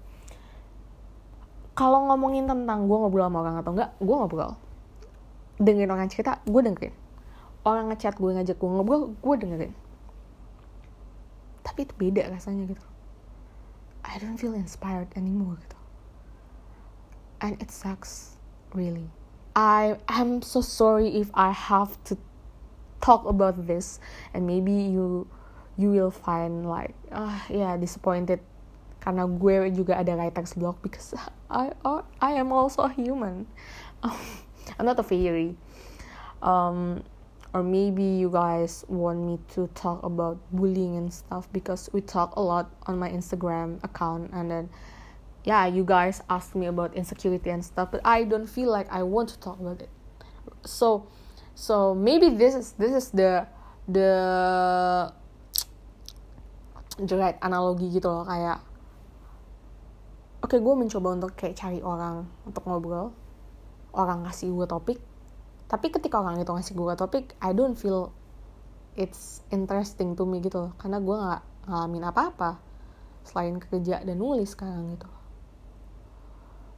Kalau 1.74 2.06
ngomongin 2.06 2.46
tentang 2.46 2.86
gue 2.86 2.96
ngobrol 2.98 3.26
sama 3.26 3.38
orang 3.42 3.56
atau 3.62 3.72
enggak 3.74 3.90
gue 3.98 4.14
ngobrol. 4.14 4.52
Dengerin 5.58 5.90
orang 5.90 6.06
cerita 6.10 6.38
gue 6.46 6.60
dengerin. 6.62 6.94
Orang 7.66 7.90
ngechat 7.90 8.18
gue 8.18 8.30
ngajak 8.30 8.56
gue 8.58 8.70
ngobrol 8.70 9.14
gue 9.18 9.34
dengerin. 9.38 9.72
Tapi 11.66 11.86
itu 11.86 11.94
beda 11.98 12.30
rasanya 12.30 12.70
gitu 12.70 12.93
I 14.04 14.18
don't 14.18 14.36
feel 14.36 14.54
inspired 14.54 15.08
anymore 15.16 15.58
and 17.44 17.60
it 17.60 17.70
sucks 17.70 18.36
really. 18.72 19.10
I 19.54 19.98
am 20.08 20.40
so 20.40 20.60
sorry 20.60 21.20
if 21.20 21.30
I 21.34 21.52
have 21.52 22.02
to 22.04 22.16
talk 23.00 23.28
about 23.28 23.68
this 23.68 24.00
and 24.32 24.46
maybe 24.46 24.72
you 24.72 25.28
you 25.76 25.90
will 25.92 26.10
find 26.10 26.64
like 26.64 26.96
uh, 27.12 27.38
yeah 27.52 27.76
disappointed. 27.76 28.40
Karena 29.04 29.28
gue 29.28 29.68
juga 29.76 30.00
ada 30.00 30.16
writer's 30.16 30.56
block 30.56 30.80
because 30.80 31.12
I 31.52 31.76
I, 31.84 32.00
I 32.24 32.30
am 32.40 32.48
also 32.48 32.88
a 32.88 32.92
human. 32.96 33.44
I'm 34.80 34.88
not 34.88 34.96
a 34.96 35.04
fairy. 35.04 35.60
Um, 36.40 37.04
or 37.54 37.62
maybe 37.62 38.02
you 38.02 38.28
guys 38.28 38.84
want 38.90 39.22
me 39.22 39.38
to 39.54 39.70
talk 39.78 40.02
about 40.02 40.36
bullying 40.50 40.98
and 40.98 41.14
stuff 41.14 41.46
because 41.54 41.88
we 41.94 42.02
talk 42.02 42.34
a 42.34 42.42
lot 42.42 42.74
on 42.90 42.98
my 42.98 43.08
Instagram 43.08 43.78
account 43.86 44.28
and 44.34 44.50
then 44.50 44.68
yeah, 45.44 45.66
you 45.66 45.84
guys 45.84 46.20
ask 46.28 46.54
me 46.54 46.66
about 46.66 46.94
insecurity 46.94 47.50
and 47.50 47.64
stuff, 47.64 47.92
but 47.92 48.00
I 48.04 48.24
don't 48.24 48.48
feel 48.48 48.70
like 48.70 48.90
I 48.90 49.04
want 49.04 49.28
to 49.30 49.38
talk 49.38 49.60
about 49.60 49.80
it. 49.82 49.90
So, 50.64 51.06
so 51.54 51.94
maybe 51.94 52.30
this 52.30 52.54
is 52.54 52.72
this 52.72 52.90
is 52.90 53.10
the 53.10 53.46
the 53.86 55.12
the 56.98 57.16
right 57.16 57.36
analogi 57.44 57.92
gitu 57.92 58.08
loh 58.08 58.24
kayak 58.24 58.64
oke 60.40 60.50
okay, 60.50 60.58
gue 60.62 60.74
mencoba 60.74 61.08
untuk 61.12 61.36
kayak 61.36 61.54
cari 61.58 61.84
orang 61.84 62.24
untuk 62.48 62.64
ngobrol 62.64 63.12
orang 63.92 64.24
ngasih 64.24 64.48
gue 64.54 64.66
topik 64.66 64.98
tapi 65.64 65.88
ketika 65.88 66.20
orang 66.20 66.40
itu 66.40 66.50
ngasih 66.52 66.74
gue 66.76 66.94
topik 66.94 67.34
I 67.40 67.56
don't 67.56 67.74
feel 67.74 68.12
it's 68.94 69.42
interesting 69.50 70.14
to 70.14 70.22
me 70.28 70.38
gitu 70.44 70.70
karena 70.78 71.00
gue 71.00 71.16
nggak 71.16 71.42
ngalamin 71.66 72.04
apa-apa 72.04 72.60
selain 73.24 73.56
kerja 73.56 74.04
dan 74.04 74.20
nulis 74.20 74.52
sekarang 74.52 74.92
gitu. 74.94 75.08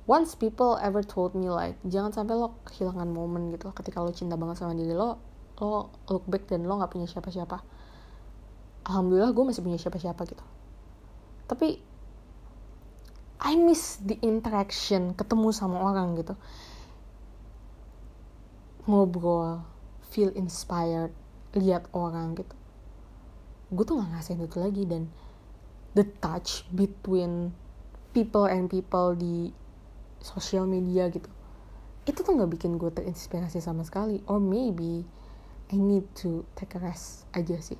Once 0.06 0.38
people 0.38 0.78
ever 0.78 1.02
told 1.02 1.34
me 1.34 1.50
like 1.50 1.74
jangan 1.82 2.14
sampai 2.14 2.38
lo 2.38 2.54
kehilangan 2.62 3.10
momen 3.10 3.50
gitu 3.50 3.74
ketika 3.74 3.98
lo 3.98 4.14
cinta 4.14 4.38
banget 4.38 4.62
sama 4.62 4.78
diri 4.78 4.94
lo 4.94 5.18
lo 5.58 5.90
look 6.06 6.22
back 6.30 6.46
dan 6.46 6.62
lo 6.62 6.78
nggak 6.78 6.94
punya 6.94 7.10
siapa-siapa. 7.10 7.58
Alhamdulillah 8.86 9.34
gue 9.34 9.44
masih 9.50 9.66
punya 9.66 9.82
siapa-siapa 9.82 10.22
gitu. 10.30 10.44
Tapi 11.50 11.82
I 13.42 13.52
miss 13.58 14.00
the 14.00 14.16
interaction 14.22 15.12
ketemu 15.12 15.52
sama 15.52 15.82
orang 15.82 16.16
gitu 16.16 16.38
ngobrol 18.86 19.66
feel 20.06 20.30
inspired 20.32 21.10
lihat 21.52 21.90
orang 21.90 22.38
gitu. 22.38 22.56
Gue 23.74 23.82
tuh 23.82 23.98
nggak 23.98 24.10
ngasihin 24.14 24.46
itu 24.46 24.58
lagi 24.62 24.82
dan 24.86 25.10
the 25.98 26.06
touch 26.22 26.62
between 26.70 27.50
people 28.14 28.46
and 28.46 28.70
people 28.70 29.12
di 29.12 29.50
sosial 30.22 30.64
media 30.64 31.10
gitu 31.12 31.28
itu 32.06 32.22
tuh 32.22 32.38
nggak 32.38 32.50
bikin 32.54 32.78
gue 32.78 32.88
terinspirasi 32.94 33.58
sama 33.58 33.82
sekali. 33.82 34.22
Or 34.30 34.38
maybe 34.38 35.02
I 35.74 35.76
need 35.76 36.06
to 36.22 36.46
take 36.54 36.78
a 36.78 36.80
rest 36.80 37.26
aja 37.34 37.58
sih 37.58 37.78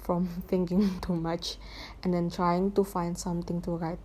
from 0.00 0.24
thinking 0.50 0.88
too 1.04 1.12
much 1.12 1.60
and 2.00 2.16
then 2.16 2.32
trying 2.32 2.72
to 2.72 2.80
find 2.80 3.20
something 3.20 3.60
to 3.60 3.76
write. 3.76 4.00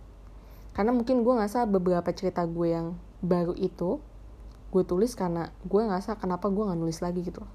Karena 0.76 0.92
mungkin 0.92 1.24
gue 1.24 1.32
ngerasa 1.32 1.64
beberapa 1.64 2.12
cerita 2.12 2.44
gue 2.44 2.76
yang 2.76 3.00
baru 3.24 3.56
itu 3.56 4.04
gue 4.74 4.82
tulis 4.82 5.14
karena 5.14 5.54
gue 5.62 5.78
ngerasa 5.86 6.18
kenapa 6.18 6.50
gue 6.50 6.66
nggak 6.66 6.80
nulis 6.82 6.98
lagi 6.98 7.22
gitu. 7.22 7.46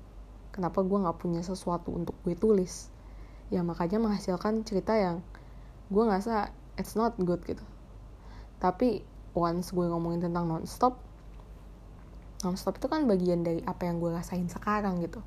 Kenapa 0.56 0.80
gue 0.88 0.96
nggak 0.96 1.20
punya 1.20 1.44
sesuatu 1.44 1.92
untuk 1.92 2.16
gue 2.24 2.32
tulis. 2.40 2.88
Ya 3.52 3.60
makanya 3.60 4.00
menghasilkan 4.00 4.64
cerita 4.64 4.96
yang 4.96 5.20
gue 5.92 6.00
ngerasa 6.00 6.56
it's 6.80 6.96
not 6.96 7.20
good 7.20 7.44
gitu. 7.44 7.60
Tapi 8.64 9.04
once 9.36 9.76
gue 9.76 9.84
ngomongin 9.84 10.32
tentang 10.32 10.48
nonstop 10.48 10.96
nonstop 12.40 12.80
itu 12.80 12.88
kan 12.88 13.04
bagian 13.04 13.44
dari 13.44 13.60
apa 13.68 13.84
yang 13.84 14.00
gue 14.00 14.16
rasain 14.16 14.48
sekarang 14.48 15.04
gitu. 15.04 15.20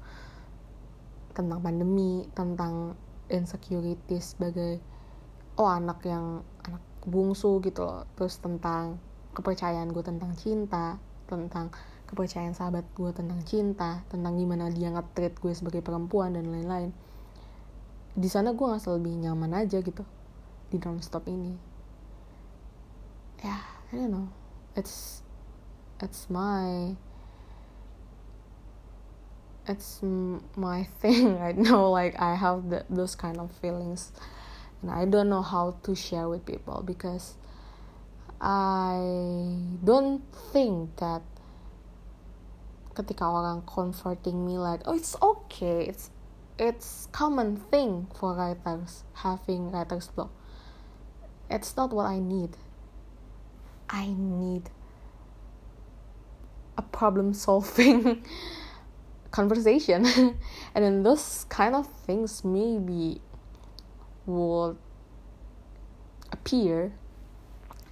Tentang 1.36 1.60
pandemi 1.60 2.24
tentang 2.32 2.96
insecurity 3.28 4.16
sebagai 4.16 4.80
oh 5.60 5.68
anak 5.68 6.00
yang 6.08 6.40
anak 6.64 6.80
bungsu 7.04 7.60
gitu 7.60 7.84
loh. 7.84 8.08
Terus 8.16 8.40
tentang 8.40 8.96
kepercayaan 9.36 9.92
gue 9.92 10.00
tentang 10.00 10.32
cinta 10.40 10.96
tentang 11.32 11.72
kepercayaan 12.08 12.52
sahabat 12.52 12.84
gue 12.92 13.10
tentang 13.16 13.40
cinta 13.48 14.04
tentang 14.12 14.36
gimana 14.36 14.68
dia 14.68 14.92
nge-treat 14.92 15.40
gue 15.40 15.52
sebagai 15.56 15.80
perempuan 15.80 16.36
dan 16.36 16.48
lain-lain 16.48 16.92
di 18.12 18.28
sana 18.28 18.52
gue 18.52 18.66
nggak 18.68 18.84
lebih 18.84 19.24
nyaman 19.24 19.64
aja 19.64 19.80
gitu 19.80 20.04
di 20.68 20.76
nonstop 20.76 21.24
ini 21.28 21.56
ya 23.40 23.48
yeah 23.48 23.72
I 23.92 23.96
don't 23.96 24.10
know. 24.10 24.28
It's 24.74 25.20
it's 26.00 26.30
my 26.30 26.96
it's 29.68 30.00
my 30.56 30.84
thing 31.00 31.38
right 31.38 31.56
now. 31.56 31.88
Like 31.88 32.18
I 32.18 32.34
have 32.34 32.70
the, 32.70 32.84
those 32.88 33.14
kind 33.14 33.38
of 33.38 33.52
feelings, 33.60 34.12
and 34.80 34.90
I 34.90 35.04
don't 35.04 35.28
know 35.28 35.42
how 35.42 35.76
to 35.82 35.94
share 35.94 36.28
with 36.28 36.46
people 36.46 36.82
because 36.86 37.34
I 38.42 38.98
don't 39.84 40.26
think 40.50 40.96
that 40.98 41.22
ketika 42.98 43.22
orang 43.22 43.62
comforting 43.62 44.42
me 44.42 44.58
like 44.58 44.82
oh 44.84 44.98
it's 44.98 45.14
okay. 45.22 45.86
It's 45.86 46.10
it's 46.58 47.06
common 47.14 47.54
thing 47.70 48.10
for 48.18 48.34
writers 48.34 49.06
having 49.14 49.70
writer's 49.70 50.08
block. 50.10 50.34
It's 51.48 51.76
not 51.76 51.94
what 51.94 52.10
I 52.10 52.18
need. 52.18 52.58
I 53.88 54.10
need 54.10 54.70
a 56.76 56.82
problem 56.82 57.34
solving 57.34 58.26
conversation. 59.30 60.02
and 60.74 60.82
then 60.82 61.02
those 61.04 61.46
kind 61.48 61.76
of 61.76 61.86
things 61.86 62.42
maybe 62.42 63.20
would 64.26 64.78
appear 66.32 66.92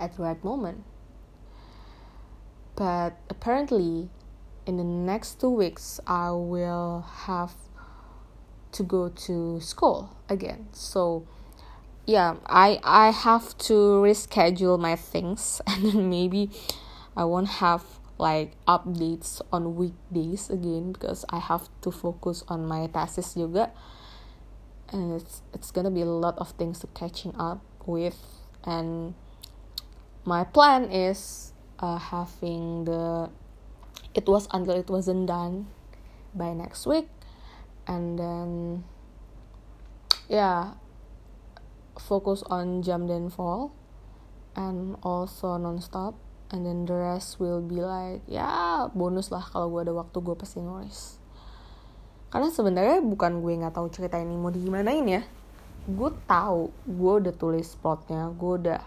at 0.00 0.16
the 0.16 0.22
right 0.22 0.42
moment. 0.42 0.82
But 2.74 3.18
apparently, 3.28 4.08
in 4.66 4.76
the 4.78 4.84
next 4.84 5.40
two 5.40 5.50
weeks, 5.50 6.00
I 6.06 6.30
will 6.30 7.04
have 7.26 7.52
to 8.72 8.82
go 8.82 9.08
to 9.08 9.60
school 9.60 10.16
again. 10.28 10.68
So, 10.72 11.26
yeah 12.10 12.34
i 12.46 12.80
i 12.82 13.10
have 13.10 13.56
to 13.58 14.02
reschedule 14.02 14.78
my 14.78 14.96
things 14.96 15.60
and 15.66 15.84
then 15.84 16.10
maybe 16.10 16.50
i 17.16 17.24
won't 17.24 17.48
have 17.62 17.84
like 18.18 18.52
updates 18.66 19.40
on 19.52 19.76
weekdays 19.76 20.50
again 20.50 20.92
because 20.92 21.24
i 21.30 21.38
have 21.38 21.68
to 21.80 21.90
focus 21.90 22.42
on 22.48 22.66
my 22.66 22.86
tasks 22.88 23.36
yoga 23.36 23.70
and 24.92 25.20
it's 25.20 25.42
it's 25.54 25.70
gonna 25.70 25.90
be 25.90 26.00
a 26.00 26.04
lot 26.04 26.36
of 26.38 26.50
things 26.52 26.80
to 26.80 26.86
catching 26.88 27.34
up 27.38 27.62
with 27.86 28.18
and 28.64 29.14
my 30.24 30.44
plan 30.44 30.92
is 30.92 31.52
uh, 31.80 31.96
having 31.96 32.84
the 32.84 33.30
it 34.12 34.26
was 34.28 34.48
until 34.52 34.76
it 34.76 34.88
wasn't 34.90 35.26
done 35.26 35.66
by 36.34 36.52
next 36.52 36.86
week. 36.86 37.08
And 37.86 38.18
then 38.18 38.84
yeah 40.28 40.78
focus 41.98 42.42
on 42.48 42.82
jump 42.82 43.08
then 43.08 43.30
fall 43.30 43.72
and 44.56 44.96
also 45.02 45.56
non-stop. 45.56 46.14
And 46.50 46.66
then 46.66 46.82
the 46.82 46.98
rest 46.98 47.38
will 47.38 47.62
be 47.62 47.78
like 47.78 48.26
ya 48.26 48.90
bonus 48.90 49.30
lah 49.30 49.46
kalau 49.46 49.70
gue 49.70 49.86
ada 49.86 49.94
waktu 49.94 50.18
gue 50.18 50.34
pasti 50.34 50.58
nulis. 50.58 51.22
Karena 52.30 52.50
sebenarnya 52.50 52.98
bukan 53.02 53.42
gue 53.42 53.54
nggak 53.62 53.74
tahu 53.74 53.86
cerita 53.90 54.18
ini 54.18 54.34
mau 54.34 54.50
digimanain 54.50 55.06
ya. 55.06 55.22
Gue 55.86 56.10
tahu 56.26 56.74
gue 56.86 57.12
udah 57.22 57.34
tulis 57.34 57.78
plotnya 57.78 58.34
gue 58.34 58.52
udah 58.66 58.82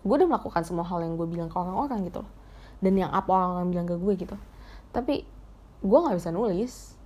gue 0.00 0.14
udah 0.16 0.28
melakukan 0.28 0.64
semua 0.64 0.84
hal 0.88 1.04
yang 1.04 1.16
gue 1.20 1.28
bilang 1.28 1.52
ke 1.52 1.56
orang-orang 1.56 2.08
gitu 2.08 2.24
loh. 2.24 2.32
Dan 2.80 2.96
yang 2.96 3.12
apa 3.12 3.28
orang-orang 3.28 3.68
bilang 3.68 3.88
ke 3.88 3.96
gue 4.00 4.12
gitu. 4.16 4.36
Tapi 4.90 5.24
gue 5.80 5.98
nggak 6.00 6.16
bisa 6.16 6.30
nulis 6.32 6.96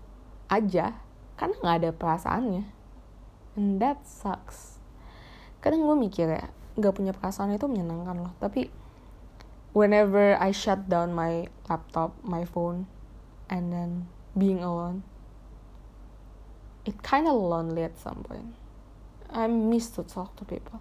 aja 0.50 0.94
karena 1.34 1.54
nggak 1.58 1.76
ada 1.82 1.90
perasaannya. 1.90 2.64
And 3.58 3.78
that 3.82 4.02
sucks. 4.06 4.78
Kadang 5.58 5.86
gue 5.86 5.96
mikir 5.98 6.26
ya 6.30 6.50
nggak 6.74 6.94
punya 6.94 7.12
perasaan 7.14 7.54
itu 7.54 7.66
menyenangkan 7.70 8.18
loh. 8.18 8.32
Tapi 8.42 8.70
whenever 9.74 10.38
I 10.38 10.54
shut 10.54 10.86
down 10.86 11.14
my 11.14 11.50
laptop, 11.66 12.14
my 12.22 12.46
phone, 12.46 12.86
and 13.50 13.74
then 13.74 14.06
being 14.38 14.62
alone, 14.62 15.02
it 16.86 17.02
kind 17.02 17.26
of 17.26 17.34
lonely 17.34 17.82
at 17.82 17.98
some 17.98 18.22
point. 18.22 18.54
I 19.34 19.50
miss 19.50 19.90
to 19.98 20.06
talk 20.06 20.38
to 20.38 20.44
people, 20.46 20.78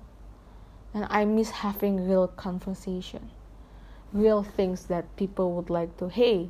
and 0.93 1.07
I 1.09 1.25
miss 1.25 1.49
having 1.49 2.07
real 2.07 2.27
conversation, 2.27 3.31
real 4.11 4.43
things 4.43 4.85
that 4.85 5.15
people 5.15 5.53
would 5.53 5.69
like 5.69 5.97
to. 5.97 6.09
Hey, 6.09 6.49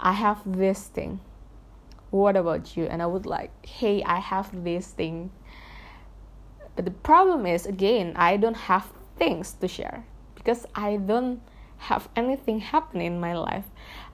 I 0.00 0.12
have 0.12 0.40
this 0.44 0.84
thing. 0.84 1.20
What 2.10 2.36
about 2.36 2.76
you? 2.76 2.84
And 2.84 3.02
I 3.02 3.06
would 3.06 3.26
like, 3.26 3.64
hey, 3.64 4.02
I 4.02 4.18
have 4.18 4.64
this 4.64 4.88
thing. 4.88 5.30
But 6.76 6.84
the 6.84 6.90
problem 6.90 7.46
is, 7.46 7.66
again, 7.66 8.12
I 8.16 8.36
don't 8.36 8.56
have 8.56 8.90
things 9.16 9.52
to 9.60 9.68
share 9.68 10.04
because 10.34 10.66
I 10.74 10.96
don't 10.96 11.40
have 11.78 12.08
anything 12.16 12.60
happen 12.60 13.00
in 13.00 13.20
my 13.20 13.34
life. 13.34 13.64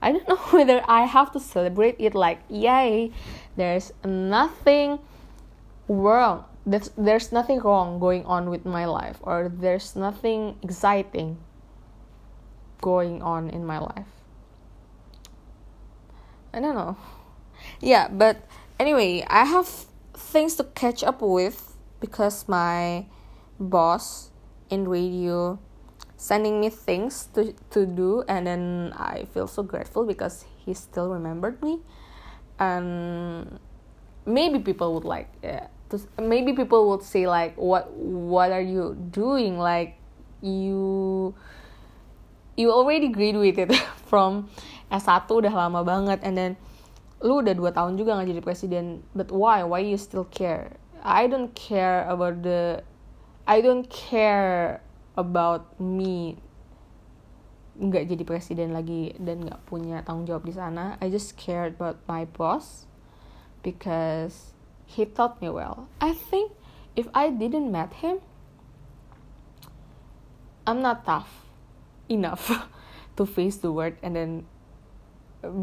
I 0.01 0.11
don't 0.11 0.27
know 0.29 0.37
whether 0.51 0.83
I 0.87 1.05
have 1.05 1.31
to 1.33 1.39
celebrate 1.39 1.95
it 1.99 2.13
like, 2.13 2.39
yay, 2.49 3.11
there's 3.55 3.91
nothing 4.03 4.99
wrong. 5.87 6.45
There's, 6.65 6.89
there's 6.97 7.31
nothing 7.31 7.59
wrong 7.59 7.99
going 7.99 8.25
on 8.25 8.49
with 8.49 8.65
my 8.65 8.85
life, 8.85 9.17
or 9.21 9.51
there's 9.53 9.95
nothing 9.95 10.57
exciting 10.61 11.37
going 12.81 13.21
on 13.21 13.49
in 13.49 13.65
my 13.65 13.79
life. 13.79 14.07
I 16.53 16.59
don't 16.59 16.75
know. 16.75 16.97
Yeah, 17.79 18.09
but 18.09 18.45
anyway, 18.79 19.25
I 19.27 19.45
have 19.45 19.67
things 20.13 20.55
to 20.55 20.65
catch 20.75 21.03
up 21.03 21.21
with 21.21 21.77
because 21.99 22.47
my 22.47 23.05
boss 23.59 24.31
in 24.69 24.87
radio 24.87 25.59
sending 26.17 26.59
me 26.59 26.69
things 26.69 27.29
to 27.33 27.53
to 27.69 27.85
do 27.85 28.23
and 28.27 28.45
then 28.45 28.93
I 28.95 29.25
feel 29.33 29.47
so 29.47 29.63
grateful 29.63 30.05
because 30.05 30.45
he 30.65 30.73
still 30.73 31.09
remembered 31.09 31.61
me 31.61 31.81
and 32.59 33.59
maybe 34.25 34.59
people 34.59 34.93
would 34.93 35.05
like 35.05 35.29
yeah, 35.41 35.67
maybe 36.19 36.53
people 36.53 36.87
would 36.89 37.03
say 37.03 37.27
like 37.27 37.55
what 37.59 37.91
what 37.95 38.51
are 38.51 38.63
you 38.63 38.95
doing? 39.11 39.57
Like 39.57 39.97
you 40.41 41.33
you 42.55 42.71
already 42.71 43.09
graduated 43.09 43.73
from 44.09 44.49
S1 44.91 45.27
udah 45.31 45.53
lama 45.53 45.81
banget 45.87 46.19
and 46.23 46.35
then 46.35 46.59
lu 47.21 47.39
udah 47.39 47.53
dua 47.53 47.71
tahun 47.71 47.95
juga 47.95 48.17
nggak 48.17 48.29
jadi 48.35 48.41
presiden. 48.43 48.85
But 49.13 49.29
why? 49.31 49.63
Why 49.63 49.85
you 49.85 49.97
still 49.97 50.27
care? 50.27 50.75
I 51.01 51.25
don't 51.25 51.53
care 51.57 52.05
about 52.05 52.45
the 52.45 52.85
I 53.49 53.61
don't 53.61 53.89
care 53.89 54.85
about 55.17 55.75
me 55.81 56.37
nggak 57.81 58.13
jadi 58.13 58.23
presiden 58.27 58.77
lagi 58.77 59.17
dan 59.17 59.41
nggak 59.41 59.65
punya 59.65 60.05
tanggung 60.05 60.29
jawab 60.29 60.45
di 60.45 60.53
sana. 60.53 60.99
I 61.01 61.09
just 61.09 61.33
cared 61.39 61.81
about 61.81 62.03
my 62.05 62.29
boss 62.29 62.85
because 63.65 64.53
he 64.95 65.05
taught 65.05 65.41
me 65.41 65.49
well. 65.49 65.87
I 65.99 66.13
think 66.13 66.51
if 66.95 67.07
I 67.13 67.29
didn't 67.29 67.71
met 67.71 67.93
him 67.93 68.19
I'm 70.65 70.81
not 70.81 71.05
tough 71.05 71.45
enough 72.09 72.67
to 73.17 73.25
face 73.25 73.57
the 73.57 73.71
world 73.71 73.95
and 74.03 74.15
then 74.15 74.45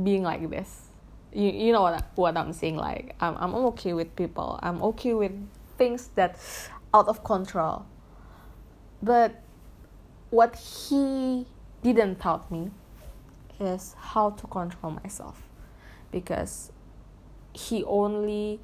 being 0.02 0.22
like 0.22 0.48
this. 0.50 0.88
You, 1.32 1.50
you 1.50 1.72
know 1.72 1.82
what, 1.82 2.10
what 2.14 2.36
I'm 2.36 2.52
saying? 2.52 2.76
Like 2.76 3.14
I'm, 3.20 3.36
I'm 3.36 3.54
okay 3.72 3.92
with 3.92 4.14
people. 4.16 4.58
I'm 4.62 4.82
okay 4.82 5.14
with 5.14 5.32
things 5.76 6.08
that 6.14 6.38
out 6.92 7.08
of 7.08 7.22
control. 7.22 7.86
But 9.02 9.40
what 10.30 10.56
he 10.56 11.46
didn't 11.82 12.16
taught 12.16 12.50
me 12.50 12.70
is 13.60 13.94
how 13.98 14.30
to 14.30 14.46
control 14.46 14.98
myself. 15.02 15.42
Because 16.10 16.72
he 17.52 17.84
only 17.84 18.60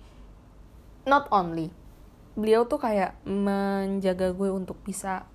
not 1.05 1.29
only. 1.31 1.71
Beliau 2.35 2.67
tuh 2.67 2.83
kayak 2.83 3.15
menjaga 3.23 4.35
gue 4.35 4.51
untuk 4.51 4.81
bisa 4.83 5.29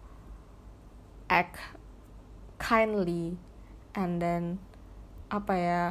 act 1.31 1.61
kindly 2.59 3.39
and 3.95 4.19
then 4.19 4.59
apa 5.29 5.53
ya 5.55 5.83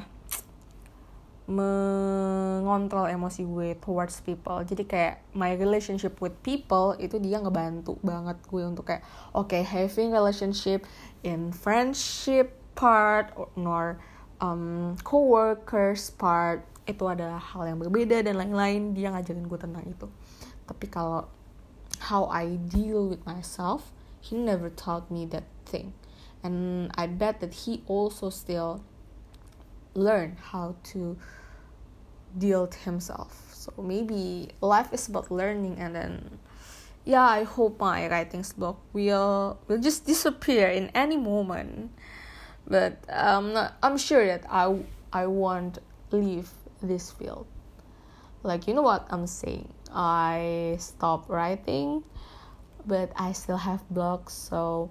mengontrol 1.49 3.09
emosi 3.09 3.49
gue 3.49 3.73
towards 3.81 4.21
people. 4.21 4.61
Jadi 4.61 4.85
kayak 4.85 5.25
my 5.33 5.57
relationship 5.57 6.21
with 6.21 6.37
people 6.45 6.93
itu 7.01 7.17
dia 7.17 7.41
ngebantu 7.41 7.97
banget 8.05 8.37
gue 8.45 8.63
untuk 8.69 8.93
kayak 8.93 9.01
oke 9.33 9.49
okay, 9.49 9.65
having 9.65 10.13
relationship 10.13 10.85
in 11.25 11.49
friendship 11.49 12.53
part 12.77 13.33
or 13.57 13.97
um, 14.45 14.95
coworkers 15.01 16.13
part 16.21 16.69
itu 16.89 17.05
ada 17.05 17.37
hal 17.37 17.69
yang 17.69 17.79
berbeda 17.79 18.25
dan 18.25 18.41
lain-lain 18.41 18.97
dia 18.97 19.13
ngajarin 19.13 19.45
gue 19.45 19.61
tentang 19.61 19.85
itu. 19.85 20.09
Tapi 20.65 20.89
kalau 20.89 21.29
how 22.09 22.27
I 22.33 22.57
deal 22.57 23.13
with 23.13 23.23
myself 23.29 23.93
he 24.21 24.37
never 24.37 24.69
taught 24.73 25.11
me 25.11 25.27
that 25.27 25.45
thing. 25.65 25.93
And 26.43 26.91
I 26.95 27.07
bet 27.07 27.41
that 27.41 27.67
he 27.67 27.83
also 27.87 28.31
still 28.31 28.83
learn 29.95 30.37
how 30.41 30.77
to 30.95 31.17
deal 32.37 32.69
himself. 32.85 33.53
So 33.53 33.83
maybe 33.83 34.51
life 34.61 34.93
is 34.93 35.09
about 35.09 35.31
learning 35.31 35.77
and 35.79 35.95
then 35.95 36.39
yeah 37.05 37.25
i 37.25 37.43
hope 37.43 37.81
my 37.81 38.09
writing's 38.09 38.53
block 38.53 38.77
will 38.93 39.59
will 39.67 39.81
just 39.81 40.07
disappear 40.07 40.69
in 40.69 40.89
any 40.95 41.17
moment. 41.17 41.91
But 42.69 43.01
i'm 43.09 43.53
not 43.53 43.77
i'm 43.83 43.97
sure 43.97 44.25
that 44.27 44.45
i 44.49 44.73
i 45.13 45.27
won't 45.27 45.81
leave 46.13 46.49
this 46.83 47.11
field 47.11 47.47
like 48.43 48.69
you 48.69 48.75
know 48.75 48.83
what 48.83 49.07
i'm 49.11 49.27
saying 49.27 49.73
i 49.93 50.77
stopped 50.79 51.29
writing 51.29 52.03
but 52.87 53.11
i 53.17 53.33
still 53.33 53.57
have 53.57 53.83
blogs 53.93 54.31
so 54.31 54.91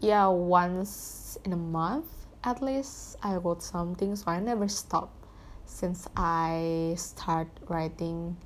yeah 0.00 0.26
once 0.26 1.36
in 1.44 1.52
a 1.52 1.56
month 1.56 2.06
at 2.42 2.62
least 2.62 3.16
I 3.22 3.36
wrote 3.36 3.62
something, 3.62 4.16
so 4.16 4.30
I 4.30 4.40
never 4.40 4.66
stop 4.68 5.12
since 5.66 6.08
I 6.16 6.94
start 6.96 7.48
writing 7.68 8.38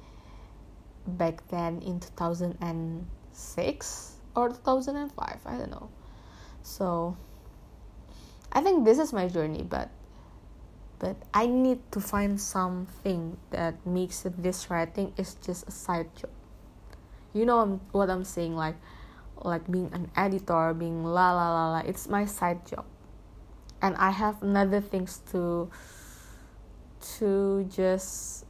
back 1.07 1.47
then 1.49 1.81
in 1.83 2.01
2006 2.01 4.13
or 4.35 4.49
2005, 4.49 5.41
I 5.47 5.57
don't 5.57 5.71
know. 5.71 5.89
So 6.63 7.17
I 8.53 8.63
think 8.63 8.85
this 8.85 8.99
is 8.99 9.13
my 9.13 9.29
journey, 9.29 9.63
but 9.63 9.91
but 10.99 11.17
I 11.33 11.47
need 11.47 11.81
to 11.93 12.01
find 12.01 12.41
something 12.41 13.37
that 13.51 13.79
makes 13.87 14.27
this 14.27 14.71
writing 14.71 15.13
is 15.17 15.37
just 15.41 15.69
a 15.69 15.71
side 15.71 16.15
job. 16.17 16.31
You 17.33 17.47
know 17.47 17.81
what 17.93 18.11
I'm 18.11 18.25
saying, 18.25 18.55
like 18.55 18.77
like 19.43 19.71
being 19.71 19.91
an 19.93 20.11
editor, 20.15 20.75
being 20.75 21.03
la 21.03 21.33
la 21.33 21.49
la 21.51 21.65
la. 21.73 21.81
It's 21.83 22.09
my 22.09 22.25
side 22.25 22.65
job 22.67 22.87
and 23.85 23.93
I 24.01 24.17
have 24.17 24.41
another 24.41 24.81
things 24.81 25.21
to 25.37 25.69
to 27.21 27.29
just 27.69 28.49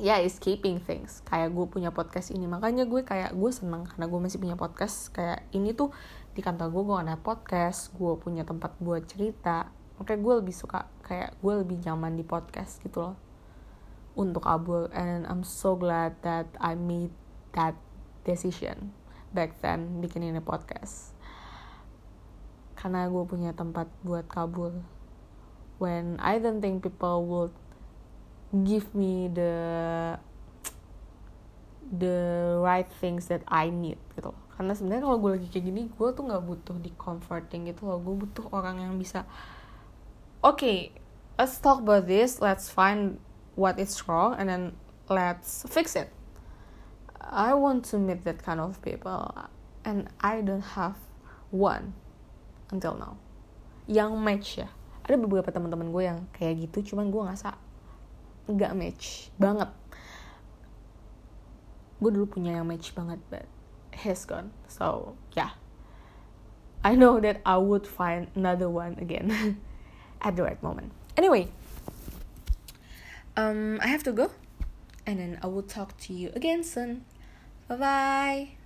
ya 0.00 0.16
yeah, 0.16 0.18
escaping 0.24 0.80
things 0.80 1.20
kayak 1.28 1.52
gue 1.52 1.66
punya 1.68 1.92
podcast 1.92 2.32
ini 2.32 2.48
makanya 2.48 2.88
gue 2.88 3.04
kayak 3.04 3.36
gue 3.36 3.50
seneng 3.52 3.86
karena 3.86 4.10
gue 4.10 4.18
masih 4.18 4.40
punya 4.40 4.56
podcast 4.58 5.12
kayak 5.14 5.44
ini 5.54 5.76
tuh 5.76 5.92
di 6.34 6.42
kantor 6.42 6.72
gue 6.72 6.82
gue 6.82 6.96
ada 6.98 7.14
podcast 7.20 7.94
gue 7.94 8.16
punya 8.18 8.42
tempat 8.42 8.74
buat 8.82 9.06
cerita 9.06 9.70
makanya 10.00 10.20
gue 10.24 10.34
lebih 10.42 10.56
suka 10.56 10.88
kayak 11.04 11.36
gue 11.38 11.54
lebih 11.60 11.84
nyaman 11.84 12.16
di 12.16 12.24
podcast 12.24 12.80
gitu 12.80 13.12
loh. 13.12 13.16
Untuk 14.16 14.48
abul 14.48 14.88
and 14.90 15.28
I'm 15.28 15.44
so 15.44 15.76
glad 15.76 16.16
that 16.24 16.48
I 16.56 16.74
made 16.74 17.12
that 17.52 17.76
decision 18.24 18.96
back 19.36 19.60
then 19.60 20.00
bikin 20.00 20.24
ini 20.24 20.40
podcast. 20.40 21.12
Karena 22.74 23.06
gue 23.06 23.24
punya 23.28 23.52
tempat 23.52 23.86
buat 24.00 24.24
kabul. 24.26 24.80
When 25.76 26.16
I 26.22 26.40
don't 26.40 26.64
think 26.64 26.80
people 26.80 27.28
would 27.28 27.54
give 28.64 28.96
me 28.96 29.28
the 29.28 29.54
the 31.84 32.56
right 32.64 32.88
things 33.02 33.28
that 33.28 33.44
I 33.44 33.68
need 33.68 34.00
gitu 34.16 34.32
karena 34.54 34.72
sebenarnya 34.72 35.02
kalau 35.02 35.18
gue 35.18 35.30
lagi 35.34 35.48
kayak 35.50 35.64
gini 35.66 35.82
gue 35.90 36.08
tuh 36.14 36.24
nggak 36.30 36.44
butuh 36.46 36.76
di 36.78 36.94
comforting 36.94 37.66
gitu 37.66 37.90
loh. 37.90 37.98
Gue 37.98 38.14
butuh 38.22 38.46
orang 38.54 38.78
yang 38.78 38.94
bisa 38.94 39.26
okay, 40.44 40.92
let's 41.38 41.56
talk 41.58 41.80
about 41.80 42.06
this. 42.06 42.40
Let's 42.40 42.68
find 42.68 43.18
what 43.56 43.80
is 43.80 43.96
wrong 44.06 44.36
and 44.38 44.48
then 44.48 44.76
let's 45.08 45.64
fix 45.68 45.96
it. 45.96 46.12
I 47.20 47.54
want 47.54 47.86
to 47.86 47.98
meet 47.98 48.24
that 48.24 48.44
kind 48.44 48.60
of 48.60 48.82
people 48.82 49.48
and 49.84 50.08
I 50.20 50.42
don't 50.42 50.76
have 50.76 50.96
one 51.50 51.94
until 52.70 52.94
now. 52.94 53.16
Yang 53.88 54.12
match 54.20 54.48
ya. 54.60 54.68
Ada 55.08 55.16
beberapa 55.16 55.48
teman-teman 55.48 55.88
gue 55.92 56.04
yang 56.04 56.20
kayak 56.36 56.68
gitu 56.68 56.94
cuman 56.94 57.08
gue 57.08 57.22
nggak 57.24 57.56
nggak 58.44 58.72
match 58.76 59.32
banget. 59.40 59.72
Gue 62.00 62.10
dulu 62.12 62.28
punya 62.28 62.60
yang 62.60 62.68
match 62.68 62.92
banget 62.92 63.20
but 63.32 63.48
he's 63.96 64.28
gone. 64.28 64.52
So 64.68 65.16
yeah. 65.32 65.56
I 66.84 67.00
know 67.00 67.16
that 67.16 67.40
I 67.48 67.56
would 67.56 67.88
find 67.88 68.28
another 68.36 68.68
one 68.68 69.00
again 69.00 69.32
at 70.24 70.36
the 70.36 70.42
right 70.42 70.62
moment. 70.62 70.92
Anyway. 71.16 71.48
Um 73.36 73.78
I 73.82 73.88
have 73.88 74.02
to 74.04 74.12
go. 74.12 74.30
And 75.06 75.18
then 75.20 75.38
I 75.42 75.46
will 75.46 75.62
talk 75.62 75.96
to 76.08 76.12
you 76.12 76.30
again 76.34 76.64
soon. 76.64 77.04
Bye 77.68 77.76
bye 77.76 78.63